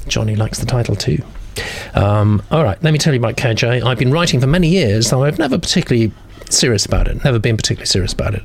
[0.08, 1.22] Johnny likes the title too.
[1.94, 3.84] Um, all right, let me tell you about KJ.
[3.84, 6.12] I've been writing for many years, though I've never particularly
[6.50, 7.22] serious about it.
[7.24, 8.42] Never been particularly serious about it.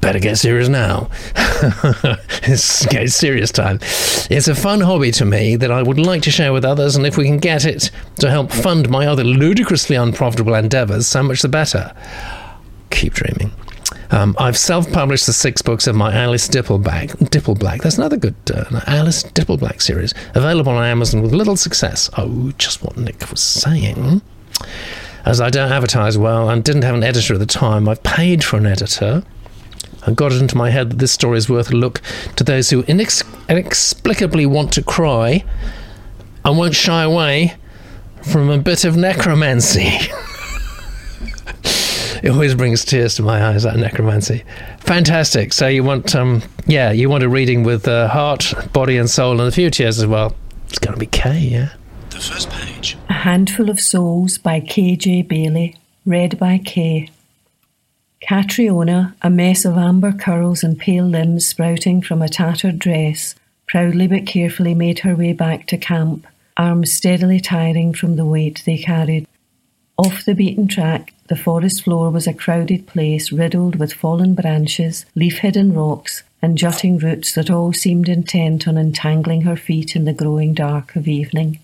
[0.00, 1.10] Better get serious now.
[2.44, 3.78] it's getting serious time.
[4.30, 7.06] It's a fun hobby to me that I would like to share with others, and
[7.06, 7.90] if we can get it
[8.20, 11.94] to help fund my other ludicrously unprofitable endeavours, so much the better.
[12.90, 13.50] Keep dreaming.
[14.10, 17.10] Um, I've self-published the six books of my Alice Dippleback.
[17.30, 17.82] Dippleblack.
[17.82, 20.14] That's another good uh, Alice Dippleblack series.
[20.34, 22.08] Available on Amazon with little success.
[22.16, 24.22] Oh, just what Nick was saying.
[25.24, 28.44] As I don't advertise well and didn't have an editor at the time, I've paid
[28.44, 29.24] for an editor
[30.04, 32.00] and got it into my head that this story is worth a look
[32.36, 35.44] to those who inex- inexplicably want to cry
[36.44, 37.56] and won't shy away
[38.22, 39.98] from a bit of necromancy.
[42.26, 44.42] it always brings tears to my eyes that necromancy
[44.80, 49.08] fantastic so you want um yeah you want a reading with uh, heart body and
[49.08, 50.34] soul and a few tears as well
[50.68, 51.68] it's going to be k yeah
[52.10, 52.96] The first page.
[53.08, 55.22] A Handful of Souls by K.J.
[55.22, 57.10] Bailey, read by K.
[58.22, 63.34] Catriona, a mess of amber curls and pale limbs sprouting from a tattered dress,
[63.68, 68.62] proudly but carefully made her way back to camp, arms steadily tiring from the weight
[68.64, 69.28] they carried.
[69.98, 75.06] Off the beaten track, the forest floor was a crowded place riddled with fallen branches,
[75.14, 80.04] leaf hidden rocks, and jutting roots that all seemed intent on entangling her feet in
[80.04, 81.58] the growing dark of evening.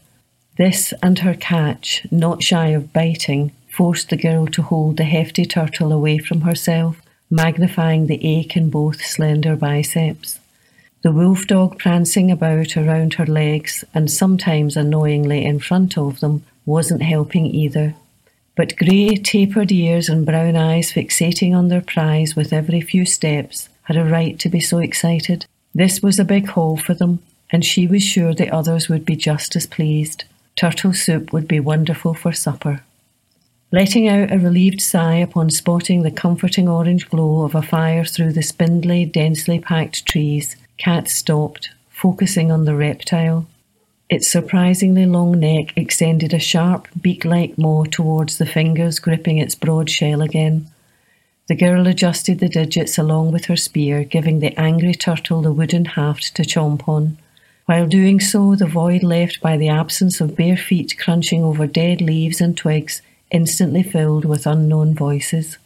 [0.59, 5.45] This and her catch, not shy of biting, forced the girl to hold the hefty
[5.45, 7.01] turtle away from herself,
[7.31, 10.39] magnifying the ache in both slender biceps.
[11.03, 16.45] The wolf dog prancing about around her legs and sometimes annoyingly in front of them
[16.67, 17.95] wasn't helping either.
[18.55, 23.69] But grey, tapered ears and brown eyes fixating on their prize with every few steps
[23.85, 25.47] had a right to be so excited.
[25.75, 29.17] This was a big haul for them, and she was sure the others would be
[29.17, 30.25] just as pleased.
[30.55, 32.83] Turtle soup would be wonderful for supper.
[33.71, 38.35] Letting out a relieved sigh upon spotting the comforting orange glow of a fire through
[38.35, 43.47] the spindly, densely packed trees, Cat stopped, focusing on the reptile.
[44.13, 49.55] Its surprisingly long neck extended a sharp, beak like maw towards the fingers gripping its
[49.55, 50.69] broad shell again.
[51.49, 55.87] The girl adjusted the digits along with her spear, giving the angry turtle the wooden
[55.87, 57.17] haft to chomp on.
[57.65, 62.03] While doing so, the void left by the absence of bare feet crunching over dead
[62.03, 63.01] leaves and twigs
[63.31, 65.57] instantly filled with unknown voices.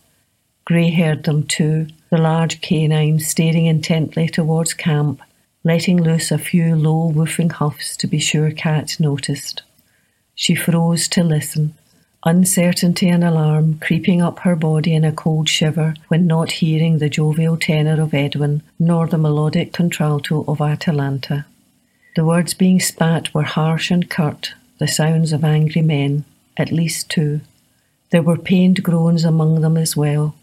[0.64, 5.20] Grey heard them too, the large canine staring intently towards camp,
[5.66, 9.64] letting loose a few low woofing huffs to be sure Cat noticed.
[10.36, 11.74] She froze to listen,
[12.24, 17.08] uncertainty and alarm creeping up her body in a cold shiver when not hearing the
[17.08, 21.46] jovial tenor of Edwin nor the melodic contralto of Atalanta.
[22.14, 26.24] The words being spat were harsh and curt, the sounds of angry men,
[26.56, 27.40] at least two.
[28.10, 30.36] There were pained groans among them as well.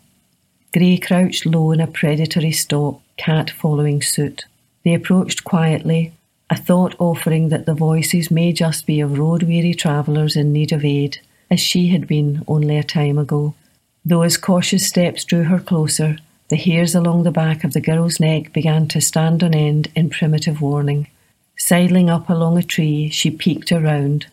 [0.74, 4.44] Grey crouched low in a predatory stalk, Cat following suit.
[4.84, 6.14] They approached quietly,
[6.50, 10.72] a thought offering that the voices may just be of road weary travellers in need
[10.72, 11.20] of aid,
[11.50, 13.56] as she had been only a time ago.
[14.06, 16.18] Though as cautious steps drew her closer,
[16.50, 20.10] the hairs along the back of the girl's neck began to stand on end in
[20.10, 21.08] primitive warning.
[21.58, 24.28] Sidling up along a tree, she peeked around,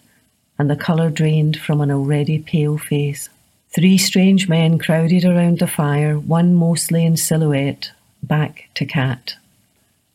[0.59, 3.29] and the colour drained from an already pale face.
[3.75, 7.93] Three strange men crowded around the fire, one mostly in silhouette,
[8.23, 9.37] back to Cat.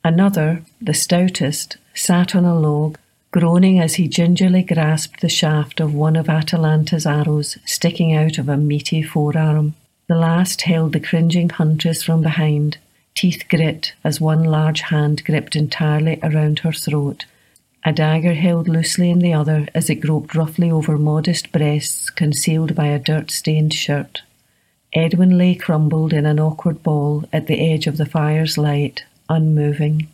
[0.06, 3.00] Another, the stoutest, sat on a log,
[3.32, 8.48] groaning as he gingerly grasped the shaft of one of Atalanta's arrows sticking out of
[8.48, 9.74] a meaty forearm.
[10.08, 12.78] The last held the cringing huntress from behind,
[13.16, 17.26] teeth grit as one large hand gripped entirely around her throat,
[17.84, 22.76] a dagger held loosely in the other as it groped roughly over modest breasts concealed
[22.76, 24.22] by a dirt stained shirt.
[24.94, 30.08] Edwin lay crumbled in an awkward ball at the edge of the fire's light, unmoving.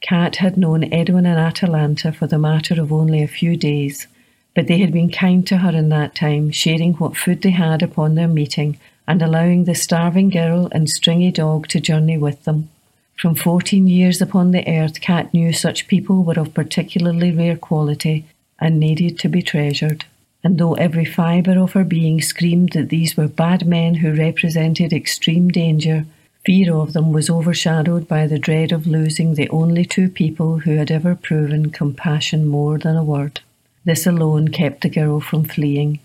[0.00, 4.06] Cat had known Edwin and Atalanta for the matter of only a few days,
[4.54, 7.82] but they had been kind to her in that time, sharing what food they had
[7.82, 12.68] upon their meeting and allowing the starving girl and stringy dog to journey with them.
[13.16, 18.24] From fourteen years upon the earth, Cat knew such people were of particularly rare quality
[18.58, 20.04] and needed to be treasured.
[20.42, 24.92] And though every fibre of her being screamed that these were bad men who represented
[24.92, 26.06] extreme danger,
[26.44, 30.76] fear of them was overshadowed by the dread of losing the only two people who
[30.76, 33.40] had ever proven compassion more than a word.
[33.84, 36.00] This alone kept the girl from fleeing.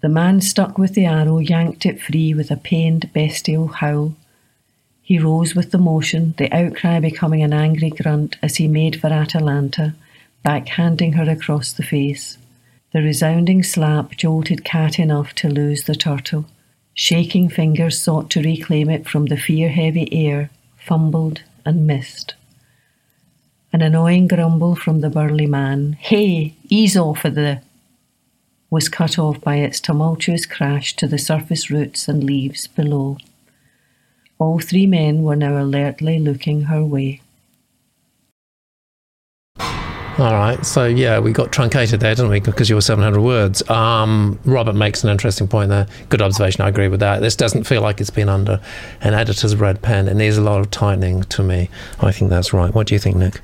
[0.00, 4.14] The man stuck with the arrow yanked it free with a pained, bestial howl.
[5.02, 9.08] He rose with the motion, the outcry becoming an angry grunt as he made for
[9.08, 9.94] Atalanta,
[10.44, 12.38] backhanding her across the face.
[12.92, 16.44] The resounding slap jolted Cat enough to lose the turtle.
[17.00, 22.34] Shaking fingers sought to reclaim it from the fear heavy air, fumbled and missed.
[23.72, 27.62] An annoying grumble from the burly man, Hey, ease off of the
[28.68, 33.18] was cut off by its tumultuous crash to the surface roots and leaves below.
[34.40, 37.20] All three men were now alertly looking her way.
[40.18, 40.66] All right.
[40.66, 42.40] So yeah, we got truncated there, didn't we?
[42.40, 43.68] Because you were 700 words.
[43.70, 45.86] Um, Robert makes an interesting point there.
[46.08, 46.62] Good observation.
[46.62, 47.20] I agree with that.
[47.20, 48.60] This doesn't feel like it's been under
[49.00, 50.08] an editor's red pen.
[50.08, 51.70] It needs a lot of tightening to me.
[52.00, 52.74] I think that's right.
[52.74, 53.40] What do you think, Nick?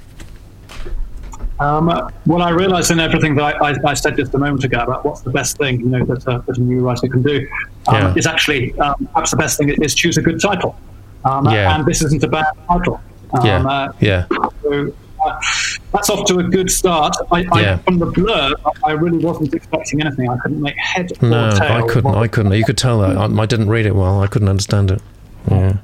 [1.61, 1.87] Um,
[2.27, 5.05] well, I realised in everything that I, I, I, said just a moment ago about
[5.05, 7.49] what's the best thing you know that, uh, that a new writer can do
[7.87, 8.15] um, yeah.
[8.17, 10.77] is actually um, perhaps the best thing is choose a good title.
[11.25, 11.77] Um, yeah.
[11.77, 13.01] And this isn't a bad title.
[13.45, 13.59] yeah.
[13.59, 14.27] Um, uh, yeah.
[14.63, 14.93] So,
[15.25, 15.41] uh,
[15.95, 17.17] that's off to a good start.
[17.31, 17.75] I, yeah.
[17.75, 20.29] I, from the blur, I really wasn't expecting anything.
[20.29, 21.73] I couldn't make head no, or tail.
[21.73, 22.15] I couldn't.
[22.15, 22.53] I couldn't.
[22.53, 23.17] You could tell that.
[23.17, 24.21] I, I, didn't read it well.
[24.21, 25.01] I couldn't understand it.
[25.49, 25.77] Yeah.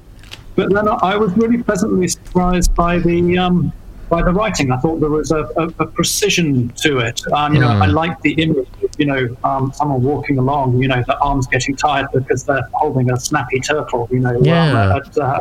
[0.57, 3.73] But then I was really pleasantly surprised by the um,
[4.09, 4.73] by the writing.
[4.73, 7.21] I thought there was a, a, a precision to it.
[7.33, 7.95] Um, you know, I hmm.
[7.95, 8.69] liked the image.
[8.83, 10.83] Of, you know, um, someone walking along.
[10.83, 14.09] You know, the arms getting tired because they're holding a snappy turtle.
[14.11, 14.97] You know, yeah.
[14.97, 15.39] at, uh,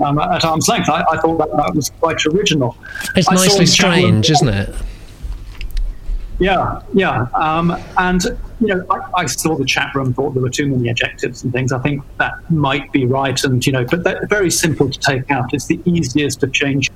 [0.00, 0.88] um, at arm's length.
[0.88, 2.76] I, I, thought that, that was quite original.
[3.14, 4.74] It's I nicely strange, isn't it?
[6.38, 7.26] Yeah, yeah.
[7.34, 8.22] Um, and,
[8.60, 11.52] you know, I, I, saw the chat room, thought there were too many adjectives and
[11.52, 11.72] things.
[11.72, 13.42] I think that might be right.
[13.42, 15.54] And, you know, but they're very simple to take out.
[15.54, 16.90] It's the easiest to change.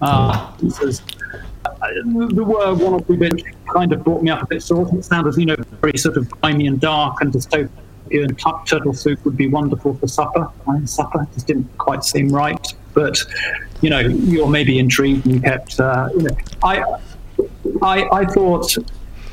[0.00, 1.02] Uh, says,
[1.64, 4.88] uh, there were one or two bits kind of brought me up a bit sore.
[4.92, 7.70] It sounded, you know, very sort of grimy and dark and dystopian
[8.22, 10.48] and turtle soup would be wonderful for supper.
[10.66, 13.22] And supper just didn't quite seem right, but
[13.80, 15.78] you know, you're maybe intrigued and you kept.
[15.80, 16.84] Uh, you know, I,
[17.82, 18.76] I, I thought.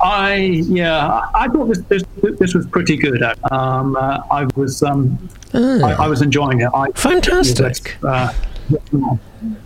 [0.03, 2.03] I yeah, I thought this this,
[2.39, 3.21] this was pretty good.
[3.51, 5.15] Um, uh, I was um,
[5.51, 5.83] mm.
[5.83, 6.71] I, I, was enjoying it.
[6.73, 7.97] I, Fantastic.
[8.03, 8.33] Uh,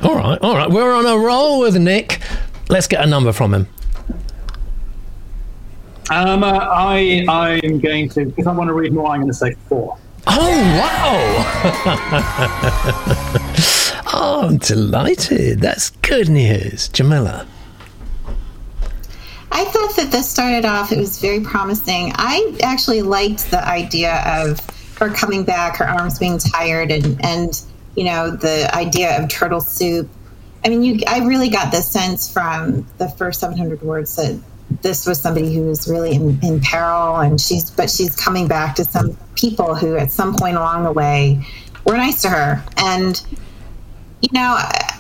[0.04, 0.70] all right, all right.
[0.70, 2.22] We're on a roll with Nick.
[2.68, 3.68] Let's get a number from him.
[6.10, 9.34] Um, uh, I I'm going to if I want to read more, I'm going to
[9.34, 9.98] say four.
[10.28, 11.22] Oh wow!
[14.14, 15.62] oh, I'm delighted.
[15.62, 17.48] That's good news, Jamila.
[19.52, 20.92] I thought that this started off.
[20.92, 22.12] It was very promising.
[22.16, 24.60] I actually liked the idea of
[24.98, 27.62] her coming back, her arms being tired, and and
[27.96, 30.08] you know the idea of turtle soup.
[30.64, 31.00] I mean, you.
[31.08, 34.40] I really got the sense from the first 700 words that
[34.82, 38.76] this was somebody who was really in, in peril and she's but she's coming back
[38.76, 41.46] to some people who at some point along the way
[41.86, 42.64] were nice to her.
[42.78, 43.22] And
[44.22, 44.58] you know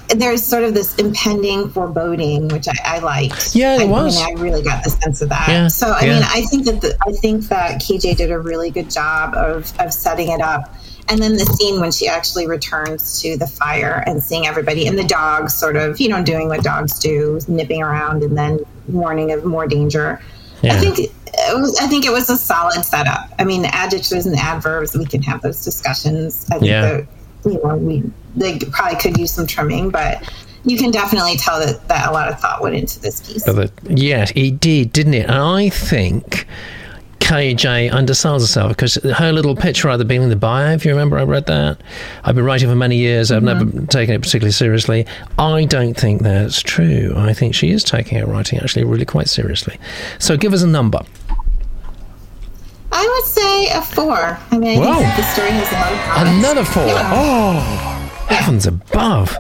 [0.10, 3.56] there's sort of this impending foreboding which i, I liked.
[3.56, 4.22] Yeah it I, was.
[4.22, 5.48] I, mean, I really got the sense of that.
[5.48, 6.14] Yeah, so i yeah.
[6.14, 9.74] mean i think that the, i think that kj did a really good job of
[9.80, 10.76] of setting it up
[11.08, 14.98] and then the scene when she actually returns to the fire and seeing everybody and
[14.98, 19.32] the dogs sort of, you know, doing what dogs do, nipping around and then warning
[19.32, 20.22] of more danger.
[20.62, 20.74] Yeah.
[20.74, 21.12] I think it
[21.54, 23.32] was, I think it was a solid setup.
[23.38, 26.48] I mean, adjectives and adverbs, we can have those discussions.
[26.50, 26.82] I think yeah.
[26.82, 27.08] that,
[27.46, 28.04] you know, we
[28.36, 30.28] they probably could use some trimming, but
[30.66, 33.48] you can definitely tell that, that a lot of thought went into this piece.
[33.88, 35.30] Yes, it did, didn't it?
[35.30, 36.48] And I think
[37.20, 40.92] KJ undersells herself because her little picture at the beginning of the bio, if you
[40.92, 41.82] remember, I read that.
[42.24, 43.32] I've been writing for many years.
[43.32, 43.78] I've mm-hmm.
[43.78, 45.08] never taken it particularly seriously.
[45.40, 47.14] I don't think that's true.
[47.16, 49.80] I think she is taking her writing actually really quite seriously.
[50.20, 51.00] So give us a number.
[52.92, 54.38] I would say a four.
[54.52, 56.38] I mean, I think the story has a lot of promise.
[56.38, 56.86] Another four.
[56.86, 57.12] Yeah.
[57.14, 59.38] Oh, heavens above.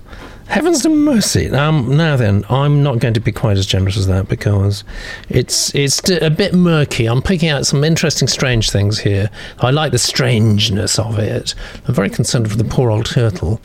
[0.47, 1.49] Heavens to mercy.
[1.49, 4.83] Um, now then, I'm not going to be quite as generous as that because
[5.27, 7.07] it's it's a bit murky.
[7.07, 9.31] I'm picking out some interesting, strange things here.
[9.59, 11.55] I like the strangeness of it.
[11.87, 13.59] I'm very concerned for the poor old turtle,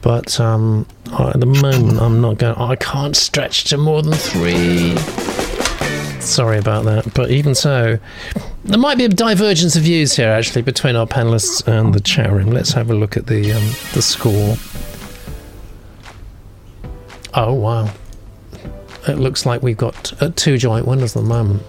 [0.00, 0.86] but um,
[1.18, 2.54] at the moment, I'm not going.
[2.54, 4.96] I can't stretch to more than three.
[6.20, 7.98] Sorry about that, but even so,
[8.64, 12.30] there might be a divergence of views here actually between our panelists and the chat
[12.30, 12.50] room.
[12.50, 14.56] Let's have a look at the um, the score.
[17.34, 17.90] Oh wow!
[19.08, 21.62] It looks like we've got uh, two joint winners at the moment.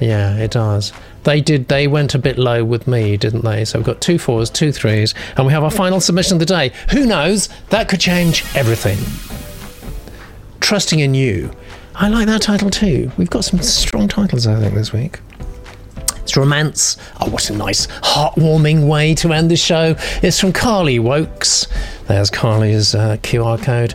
[0.00, 0.92] Yeah, it does.
[1.24, 1.68] They did.
[1.68, 3.64] They went a bit low with me, didn't they?
[3.64, 6.46] So we've got two fours, two threes, and we have our final submission of the
[6.46, 6.72] day.
[6.92, 7.48] Who knows?
[7.70, 8.98] That could change everything.
[10.60, 11.50] Trusting in you.
[11.94, 13.10] I like that title too.
[13.16, 15.20] We've got some strong titles, I think, this week.
[16.26, 16.96] It's romance.
[17.20, 19.94] Oh, what a nice, heartwarming way to end the show.
[20.24, 21.68] It's from Carly Wokes.
[22.08, 23.94] There's Carly's uh, QR code.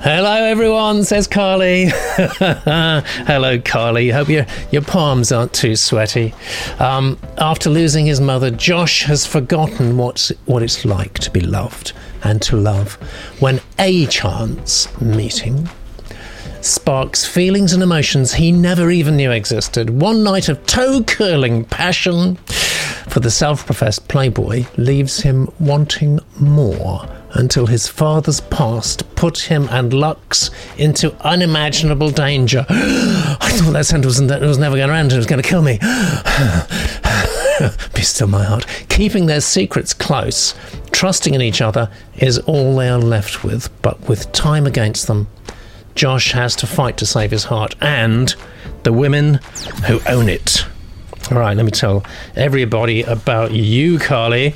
[0.00, 1.88] Hello, everyone, says Carly.
[1.90, 4.08] Hello, Carly.
[4.08, 6.32] Hope your, your palms aren't too sweaty.
[6.78, 11.92] Um, after losing his mother, Josh has forgotten what's, what it's like to be loved
[12.24, 12.94] and to love
[13.40, 15.68] when a chance meeting
[16.60, 19.90] sparks feelings and emotions he never even knew existed.
[19.90, 22.36] One night of toe curling passion
[23.08, 29.68] for the self professed playboy leaves him wanting more until his father's past put him
[29.70, 32.64] and Lux into unimaginable danger.
[32.68, 35.62] I thought that sentence was, was never going to end, it was going to kill
[35.62, 35.78] me.
[37.94, 38.66] Be still my heart.
[38.88, 40.54] Keeping their secrets close,
[40.92, 43.68] trusting in each other, is all they are left with.
[43.82, 45.26] But with time against them,
[45.98, 48.32] Josh has to fight to save his heart and
[48.84, 49.40] the women
[49.88, 50.64] who own it.
[51.32, 54.54] All right, let me tell everybody about you, Carly.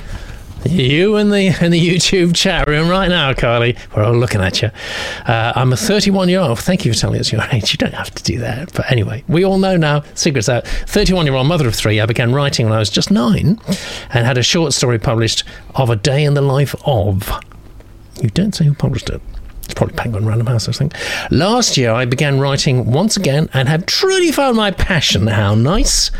[0.65, 3.75] You in the in the YouTube chat room right now, Carly.
[3.93, 4.69] We're all looking at you.
[5.27, 6.59] Uh, I'm a 31 year old.
[6.59, 7.73] Thank you for telling us your age.
[7.73, 8.71] You don't have to do that.
[8.71, 10.03] But anyway, we all know now.
[10.13, 10.65] Secrets out.
[10.65, 11.99] 31 year old mother of three.
[11.99, 13.59] I began writing when I was just nine,
[14.13, 15.43] and had a short story published
[15.75, 17.29] of a day in the life of.
[18.21, 19.21] You don't say who published it.
[19.63, 20.93] It's probably Penguin Random House, I think.
[21.31, 25.27] Last year, I began writing once again and have truly found my passion.
[25.27, 26.11] How nice.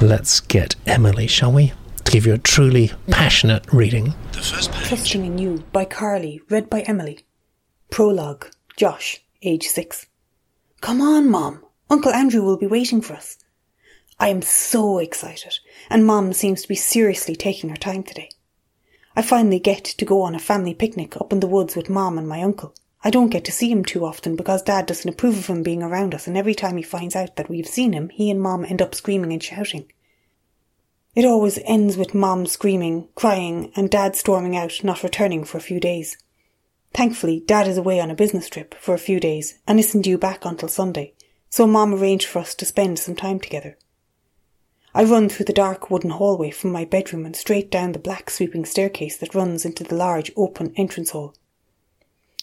[0.00, 1.72] Let's get Emily, shall we?
[2.04, 4.14] To give you a truly passionate reading.
[4.32, 7.20] the first Trusting in You by Carly, read by Emily.
[7.90, 10.06] Prologue Josh, age 6.
[10.82, 11.64] Come on, Mom.
[11.88, 13.38] Uncle Andrew will be waiting for us.
[14.18, 15.54] I am so excited,
[15.90, 18.30] and Mom seems to be seriously taking her time today.
[19.18, 22.18] I finally get to go on a family picnic up in the woods with Mom
[22.18, 22.74] and my uncle.
[23.02, 25.82] I don't get to see him too often because Dad doesn't approve of him being
[25.82, 28.66] around us, and every time he finds out that we've seen him, he and Mom
[28.66, 29.90] end up screaming and shouting.
[31.14, 35.62] It always ends with Mom screaming, crying, and Dad storming out, not returning for a
[35.62, 36.18] few days.
[36.92, 40.18] Thankfully, Dad is away on a business trip for a few days and isn't due
[40.18, 41.14] back until Sunday,
[41.48, 43.78] so Mom arranged for us to spend some time together.
[44.96, 48.30] I run through the dark wooden hallway from my bedroom and straight down the black
[48.30, 51.34] sweeping staircase that runs into the large open entrance hall.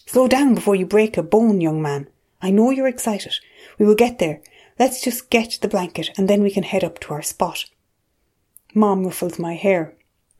[0.06, 2.08] Slow down before you break a bone, young man.
[2.40, 3.34] I know you're excited.
[3.76, 4.40] We will get there.
[4.78, 7.64] Let's just get the blanket and then we can head up to our spot.
[8.72, 9.96] Mom ruffles my hair,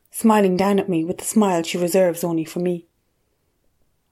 [0.09, 2.85] smiling down at me with the smile she reserves only for me.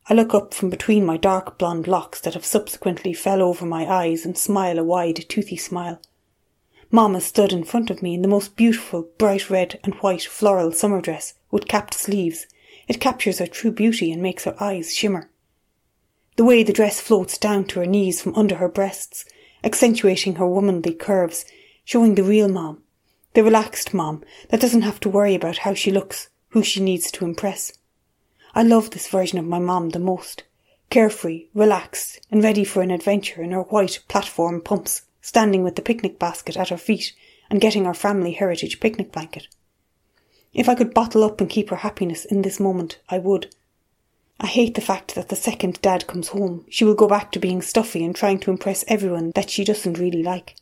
[0.10, 3.90] I look up from between my dark blonde locks that have subsequently fell over my
[3.90, 6.02] eyes and smile a wide, toothy smile.
[6.96, 10.22] Mom has stood in front of me in the most beautiful, bright red and white
[10.22, 12.46] floral summer dress with capped sleeves.
[12.88, 15.32] It captures her true beauty and makes her eyes shimmer.
[16.36, 19.26] The way the dress floats down to her knees from under her breasts,
[19.64, 21.46] accentuating her womanly curves,
[21.84, 22.84] showing the real Mom,
[23.34, 27.10] the relaxed mom that doesn't have to worry about how she looks, who she needs
[27.14, 27.74] to impress.
[28.54, 30.44] I love this version of my mom the most.
[30.92, 35.82] Carefree, relaxed, and ready for an adventure in her white platform pumps, standing with the
[35.82, 37.14] picnic basket at her feet
[37.50, 39.48] and getting our family heritage picnic blanket.
[40.54, 43.56] If I could bottle up and keep her happiness in this moment, I would.
[44.40, 47.40] I hate the fact that the second Dad comes home, she will go back to
[47.40, 50.58] being stuffy and trying to impress everyone that she doesn't really like.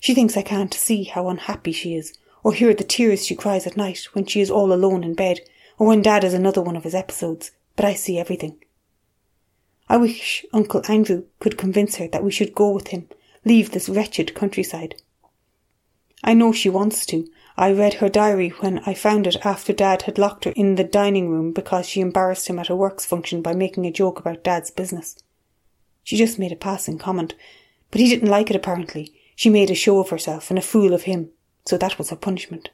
[0.00, 3.66] She thinks I can't see how unhappy she is, or hear the tears she cries
[3.66, 5.40] at night when she is all alone in bed,
[5.78, 8.62] or when Dad has another one of his episodes, but I see everything.
[9.88, 13.08] I wish Uncle Andrew could convince her that we should go with him,
[13.44, 14.94] leave this wretched countryside.
[16.22, 17.28] I know she wants to.
[17.56, 20.84] I read her diary when I found it after Dad had locked her in the
[20.84, 24.44] dining room because she embarrassed him at a works function by making a joke about
[24.44, 25.16] Dad's business.
[26.02, 27.34] She just made a passing comment,
[27.90, 30.92] but he didn't like it apparently, she made a show of herself and a fool
[30.92, 31.30] of him,
[31.64, 32.70] so that was her punishment.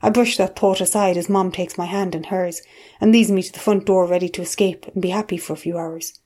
[0.00, 2.62] I brush that thought aside as Mom takes my hand in hers
[3.00, 5.56] and leads me to the front door ready to escape and be happy for a
[5.56, 6.18] few hours.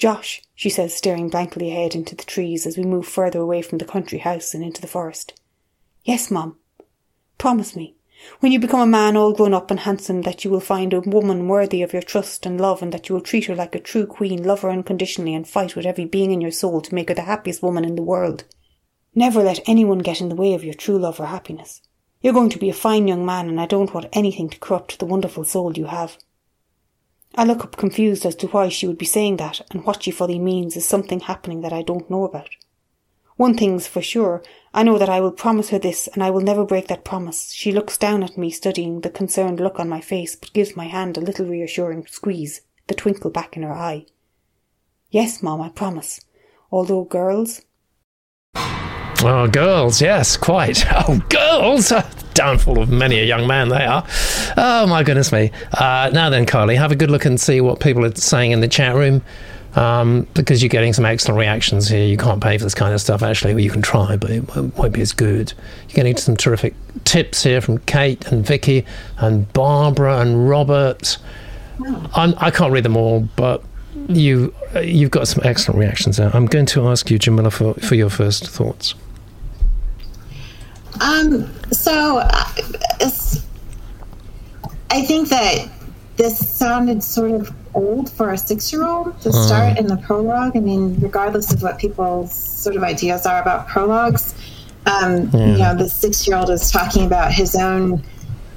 [0.00, 3.76] Josh, she says, staring blankly ahead into the trees as we move further away from
[3.76, 5.38] the country house and into the forest.
[6.04, 6.56] Yes, Mom.
[7.36, 7.96] Promise me.
[8.38, 11.00] When you become a man all grown up and handsome, that you will find a
[11.00, 13.78] woman worthy of your trust and love, and that you will treat her like a
[13.78, 17.10] true queen, love her unconditionally, and fight with every being in your soul to make
[17.10, 18.44] her the happiest woman in the world.
[19.14, 21.82] Never let anyone get in the way of your true love or happiness.
[22.22, 24.98] You're going to be a fine young man, and I don't want anything to corrupt
[24.98, 26.16] the wonderful soul you have.
[27.34, 30.10] I look up confused as to why she would be saying that, and what she
[30.10, 32.50] fully means is something happening that I don't know about.
[33.36, 34.42] One thing's for sure,
[34.74, 37.52] I know that I will promise her this, and I will never break that promise.
[37.52, 40.86] She looks down at me, studying the concerned look on my face, but gives my
[40.86, 44.06] hand a little reassuring squeeze, the twinkle back in her eye.
[45.10, 46.20] Yes, Mom, I promise.
[46.70, 47.62] Although girls.
[49.22, 50.84] Oh, girls, yes, quite.
[50.92, 51.92] Oh, girls!
[52.34, 54.06] Downfall of many a young man they are.
[54.56, 55.50] Oh, my goodness me.
[55.72, 58.60] Uh, now then, Carly, have a good look and see what people are saying in
[58.60, 59.22] the chat room
[59.74, 62.06] um, because you're getting some excellent reactions here.
[62.06, 63.52] You can't pay for this kind of stuff, actually.
[63.52, 65.52] Well, you can try, but it won't be as good.
[65.88, 66.74] You're getting some terrific
[67.04, 68.86] tips here from Kate and Vicky
[69.18, 71.18] and Barbara and Robert.
[72.14, 73.62] I'm, I can not read them all, but
[74.08, 76.34] you uh, you've got some excellent reactions there.
[76.34, 78.94] I'm going to ask you, Jamila, for, for your first thoughts.
[81.00, 82.44] Um, so uh,
[84.90, 85.68] I think that
[86.16, 89.46] this sounded sort of old for a six-year-old to uh.
[89.46, 90.56] start in the prologue.
[90.56, 94.34] I mean, regardless of what people's sort of ideas are about prologues,
[94.86, 95.46] um, yeah.
[95.46, 98.02] you know, the six-year-old is talking about his own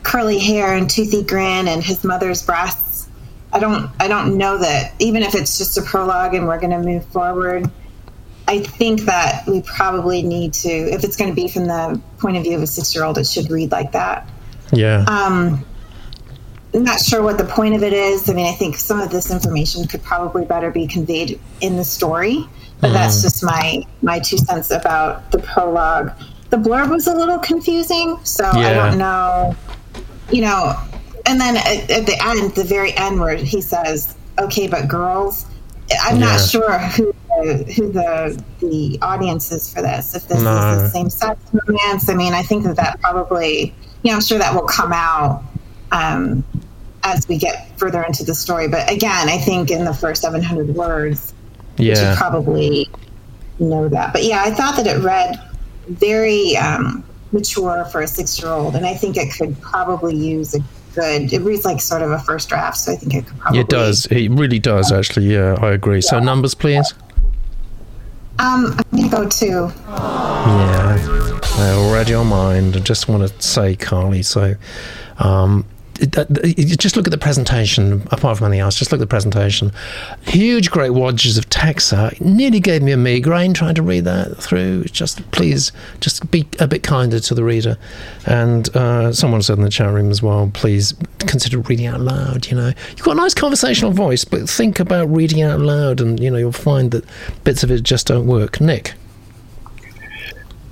[0.01, 3.07] curly hair and toothy grin and his mother's breasts.
[3.53, 6.71] I don't, I don't know that even if it's just a prologue and we're going
[6.71, 7.69] to move forward.
[8.53, 12.37] I think that we probably need to, if it's going to be from the point
[12.37, 14.29] of view of a six-year-old, it should read like that.
[14.71, 15.05] Yeah.
[15.07, 15.65] Um,
[16.71, 18.29] I'm not sure what the point of it is.
[18.29, 21.83] I mean, I think some of this information could probably better be conveyed in the
[21.83, 22.47] story,
[22.79, 22.93] but mm.
[22.93, 26.11] that's just my my two cents about the prologue.
[26.51, 28.67] The blurb was a little confusing, so yeah.
[28.67, 29.55] I don't know.
[30.31, 30.79] You know,
[31.25, 35.45] and then at, at, the end, the very end, where he says, "Okay, but girls,"
[36.03, 36.25] I'm yeah.
[36.25, 37.13] not sure who
[37.75, 40.15] who the the audience is for this.
[40.15, 40.55] If this no.
[40.55, 43.73] is the same sex romance, I mean, I think that that probably,
[44.03, 45.43] you know, I'm sure that will come out.
[45.91, 46.43] Um,
[47.03, 48.67] as we get further into the story.
[48.67, 51.33] But again, I think in the first 700 words,
[51.77, 52.11] yeah.
[52.11, 52.89] you probably
[53.59, 54.13] know that.
[54.13, 55.35] But yeah, I thought that it read
[55.87, 60.55] very um, mature for a six year old, and I think it could probably use
[60.55, 60.59] a
[60.95, 61.33] good.
[61.33, 63.59] It reads like sort of a first draft, so I think it could probably.
[63.59, 64.05] It does.
[64.07, 65.33] It really does, actually.
[65.33, 66.01] Yeah, I agree.
[66.01, 66.93] So numbers, please.
[68.39, 69.71] Um, I'm gonna go too.
[69.87, 70.97] Yeah,
[71.57, 72.75] I already on mind.
[72.75, 74.23] I just want to say, Carly.
[74.23, 74.55] So,
[75.19, 75.65] um,
[75.95, 79.71] just look at the presentation, apart from anything else, just look at the presentation.
[80.27, 81.93] Huge, great wadges of text.
[81.93, 84.85] It nearly gave me a migraine trying to read that through.
[84.85, 87.77] Just please, just be a bit kinder to the reader.
[88.25, 92.47] And uh, someone said in the chat room as well, please consider reading out loud.
[92.47, 96.19] You know, you've got a nice conversational voice, but think about reading out loud, and
[96.19, 97.05] you know, you'll find that
[97.43, 98.59] bits of it just don't work.
[98.59, 98.93] Nick.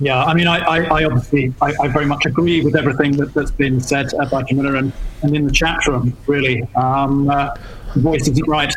[0.00, 3.30] Yeah, I mean, I, I, I obviously, I, I, very much agree with everything that,
[3.34, 4.92] has been said uh, by Jamila and,
[5.22, 6.62] and in the chat room, really.
[6.74, 7.54] Um, uh,
[7.96, 8.74] voice isn't right.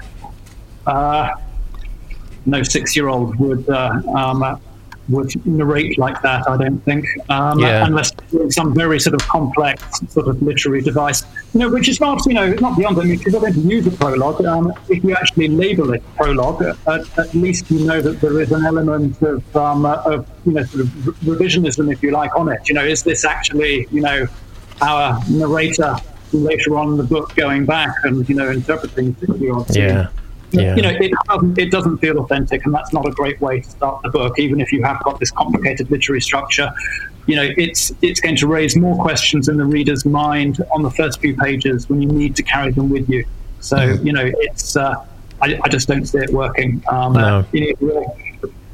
[0.85, 1.31] Uh,
[2.45, 4.59] no six year old would uh, um,
[5.09, 7.85] would narrate like that, I don't think, um, yeah.
[7.85, 8.11] unless
[8.49, 11.23] some very sort of complex sort of literary device.
[11.53, 12.99] You know, which is not, you know, not beyond.
[12.99, 16.03] I mean, if you're going to use a prologue, um, if you actually label it
[16.15, 20.53] prologue, at, at, least you know that there is an element of, um, of you
[20.53, 20.89] know, sort of
[21.23, 22.67] revisionism, if you like, on it.
[22.67, 24.27] You know, is this actually, you know,
[24.81, 25.95] our narrator
[26.33, 30.07] later on in the book going back and you know interpreting 60 odd yeah
[30.51, 30.75] yeah.
[30.75, 33.69] you know, it doesn't, it doesn't feel authentic, and that's not a great way to
[33.69, 36.71] start the book, even if you have got this complicated literary structure.
[37.27, 40.91] You know, it's it's going to raise more questions in the reader's mind on the
[40.91, 43.25] first few pages when you need to carry them with you.
[43.61, 44.05] So, mm.
[44.05, 44.93] you know, it's uh,
[45.41, 46.83] I, I, just don't see it working.
[46.87, 47.45] Um, no.
[47.51, 48.15] You know,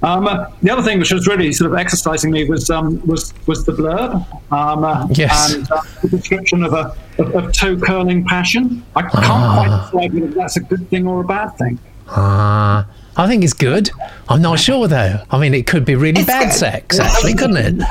[0.04, 3.34] um, uh, the other thing which was really sort of exercising me was um, was
[3.48, 4.14] was the blurb.
[4.52, 5.54] Um, uh, yes.
[5.54, 8.84] And uh, the description of a of, of toe curling passion.
[8.96, 11.80] I can't quite decide whether that's a good thing or a bad thing.
[12.08, 12.88] Ah.
[13.18, 13.92] I think it's good.
[14.30, 15.22] I'm not sure though.
[15.30, 16.54] I mean, it could be really it's bad good.
[16.54, 17.86] sex, actually, couldn't it?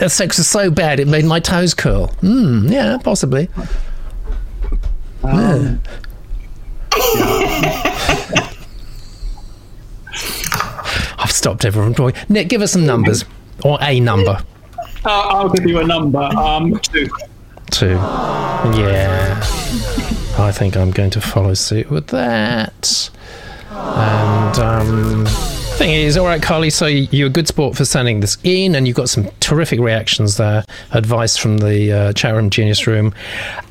[0.00, 2.06] The sex was so bad it made my toes curl.
[2.06, 3.50] Hmm, yeah, possibly.
[5.22, 5.80] Um,
[6.96, 8.38] yeah.
[11.32, 12.26] Stopped everyone from talking.
[12.28, 13.24] Nick, give us some numbers
[13.64, 14.38] or a number.
[15.04, 16.18] Uh, I'll give you a number.
[16.18, 17.08] Um, two.
[17.70, 17.94] Two.
[17.94, 19.40] Yeah.
[20.38, 23.10] I think I'm going to follow suit with that.
[23.70, 25.24] And um,
[25.76, 26.68] thing is, all right, Carly.
[26.68, 30.36] So you're a good sport for sending this in, and you've got some terrific reactions
[30.36, 30.64] there.
[30.90, 33.14] Advice from the uh, chat room, genius room,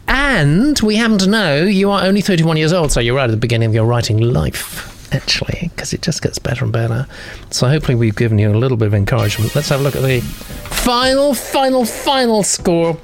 [0.07, 3.31] and we happen to know you are only 31 years old, so you're right at
[3.31, 7.07] the beginning of your writing life actually, because it just gets better and better.
[7.49, 9.55] So hopefully we've given you a little bit of encouragement.
[9.55, 12.97] Let's have a look at the final, final, final score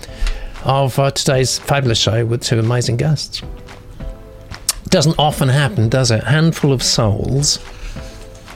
[0.63, 3.41] of uh, today's fabulous show with two amazing guests.
[4.89, 6.23] Doesn't often happen, does it?
[6.23, 7.59] Handful of souls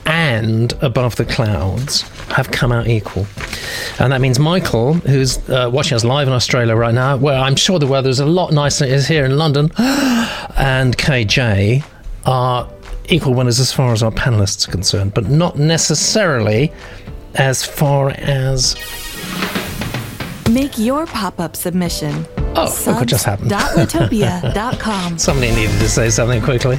[0.06, 3.26] and above the clouds have come out equal.
[3.98, 7.56] And that means Michael, who's uh, watching us live in Australia right now, where I'm
[7.56, 9.70] sure the weather is a lot nicer than it is here in London,
[10.56, 11.84] and KJ
[12.24, 12.71] are
[13.08, 16.72] equal winners as far as our panelists are concerned, but not necessarily
[17.34, 18.76] as far as.
[20.50, 22.26] Make your pop up submission.
[22.54, 22.86] Oh, Subs.
[22.86, 23.50] look what just happened.
[23.50, 25.18] Litopia.com.
[25.18, 26.78] Somebody needed to say something quickly.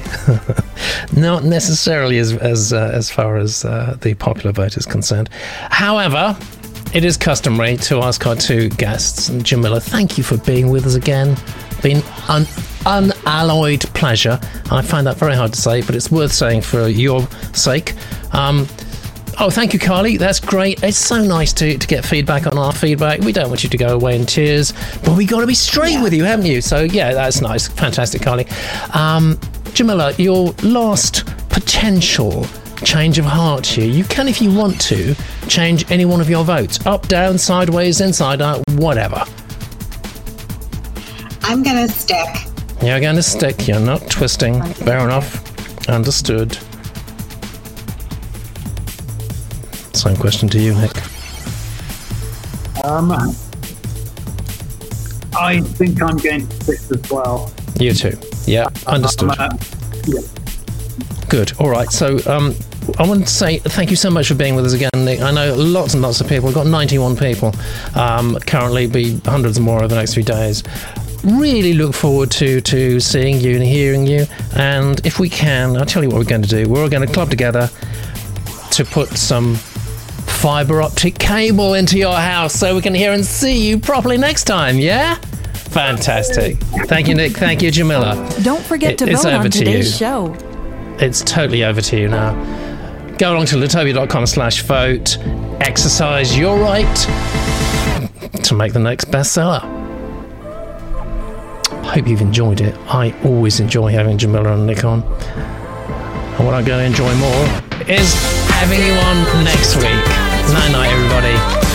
[1.15, 5.29] not necessarily as as uh, as far as uh, the popular vote is concerned.
[5.71, 6.37] However,
[6.93, 9.29] it is customary to ask our two guests.
[9.41, 11.35] Jamila, thank you for being with us again.
[11.81, 12.45] Been un-
[12.85, 14.39] unalloyed pleasure.
[14.71, 17.93] I find that very hard to say, but it's worth saying for your sake.
[18.33, 18.67] Um,
[19.39, 20.17] Oh, thank you, Carly.
[20.17, 20.83] That's great.
[20.83, 23.19] It's so nice to, to get feedback on our feedback.
[23.21, 24.73] We don't want you to go away in tears,
[25.03, 26.61] but we got to be straight with you, haven't you?
[26.61, 27.67] So, yeah, that's nice.
[27.67, 28.47] Fantastic, Carly.
[28.93, 29.39] Um,
[29.73, 32.45] Jamila, your last potential
[32.83, 33.87] change of heart here.
[33.87, 35.15] You can, if you want to,
[35.47, 39.25] change any one of your votes up, down, sideways, inside out, whatever.
[41.41, 42.52] I'm going to stick.
[42.83, 43.65] You're going to stick.
[43.65, 44.61] You're not twisting.
[44.61, 45.87] Fair enough.
[45.87, 46.57] Understood.
[49.95, 50.91] Same question to you, Nick.
[52.83, 53.13] Um,
[55.39, 57.53] I think I'm going to stick as well.
[57.79, 58.17] You too.
[58.45, 59.29] Yeah, understood.
[59.29, 59.57] Um, uh,
[60.05, 60.19] yeah.
[61.29, 61.53] Good.
[61.59, 61.89] All right.
[61.89, 62.53] So, um,
[62.99, 65.21] I want to say thank you so much for being with us again, Nick.
[65.21, 66.47] I know lots and lots of people.
[66.47, 67.53] We've got 91 people
[67.95, 70.63] um, currently, be hundreds more over the next few days.
[71.23, 74.25] Really look forward to to seeing you and hearing you.
[74.55, 76.69] And if we can, I'll tell you what we're going to do.
[76.69, 77.69] We're going to club together
[78.71, 83.65] to put some fiber optic cable into your house so we can hear and see
[83.67, 84.77] you properly next time.
[84.77, 85.15] Yeah.
[85.73, 86.57] Fantastic.
[86.87, 87.31] Thank you, Nick.
[87.31, 88.29] Thank you, Jamila.
[88.43, 89.97] Don't forget to it's vote on to today's you.
[89.97, 90.37] show.
[90.99, 92.33] It's totally over to you now.
[93.17, 95.17] Go along to Litopia.com slash vote.
[95.61, 96.95] Exercise your right
[98.43, 99.82] to make the next bestseller.
[101.83, 102.75] Hope you've enjoyed it.
[102.87, 105.03] I always enjoy having Jamila and Nick on.
[105.03, 107.43] And what I'm going to enjoy more
[107.87, 108.15] is
[108.49, 109.83] having you on next week.
[110.53, 111.72] Night night, everybody.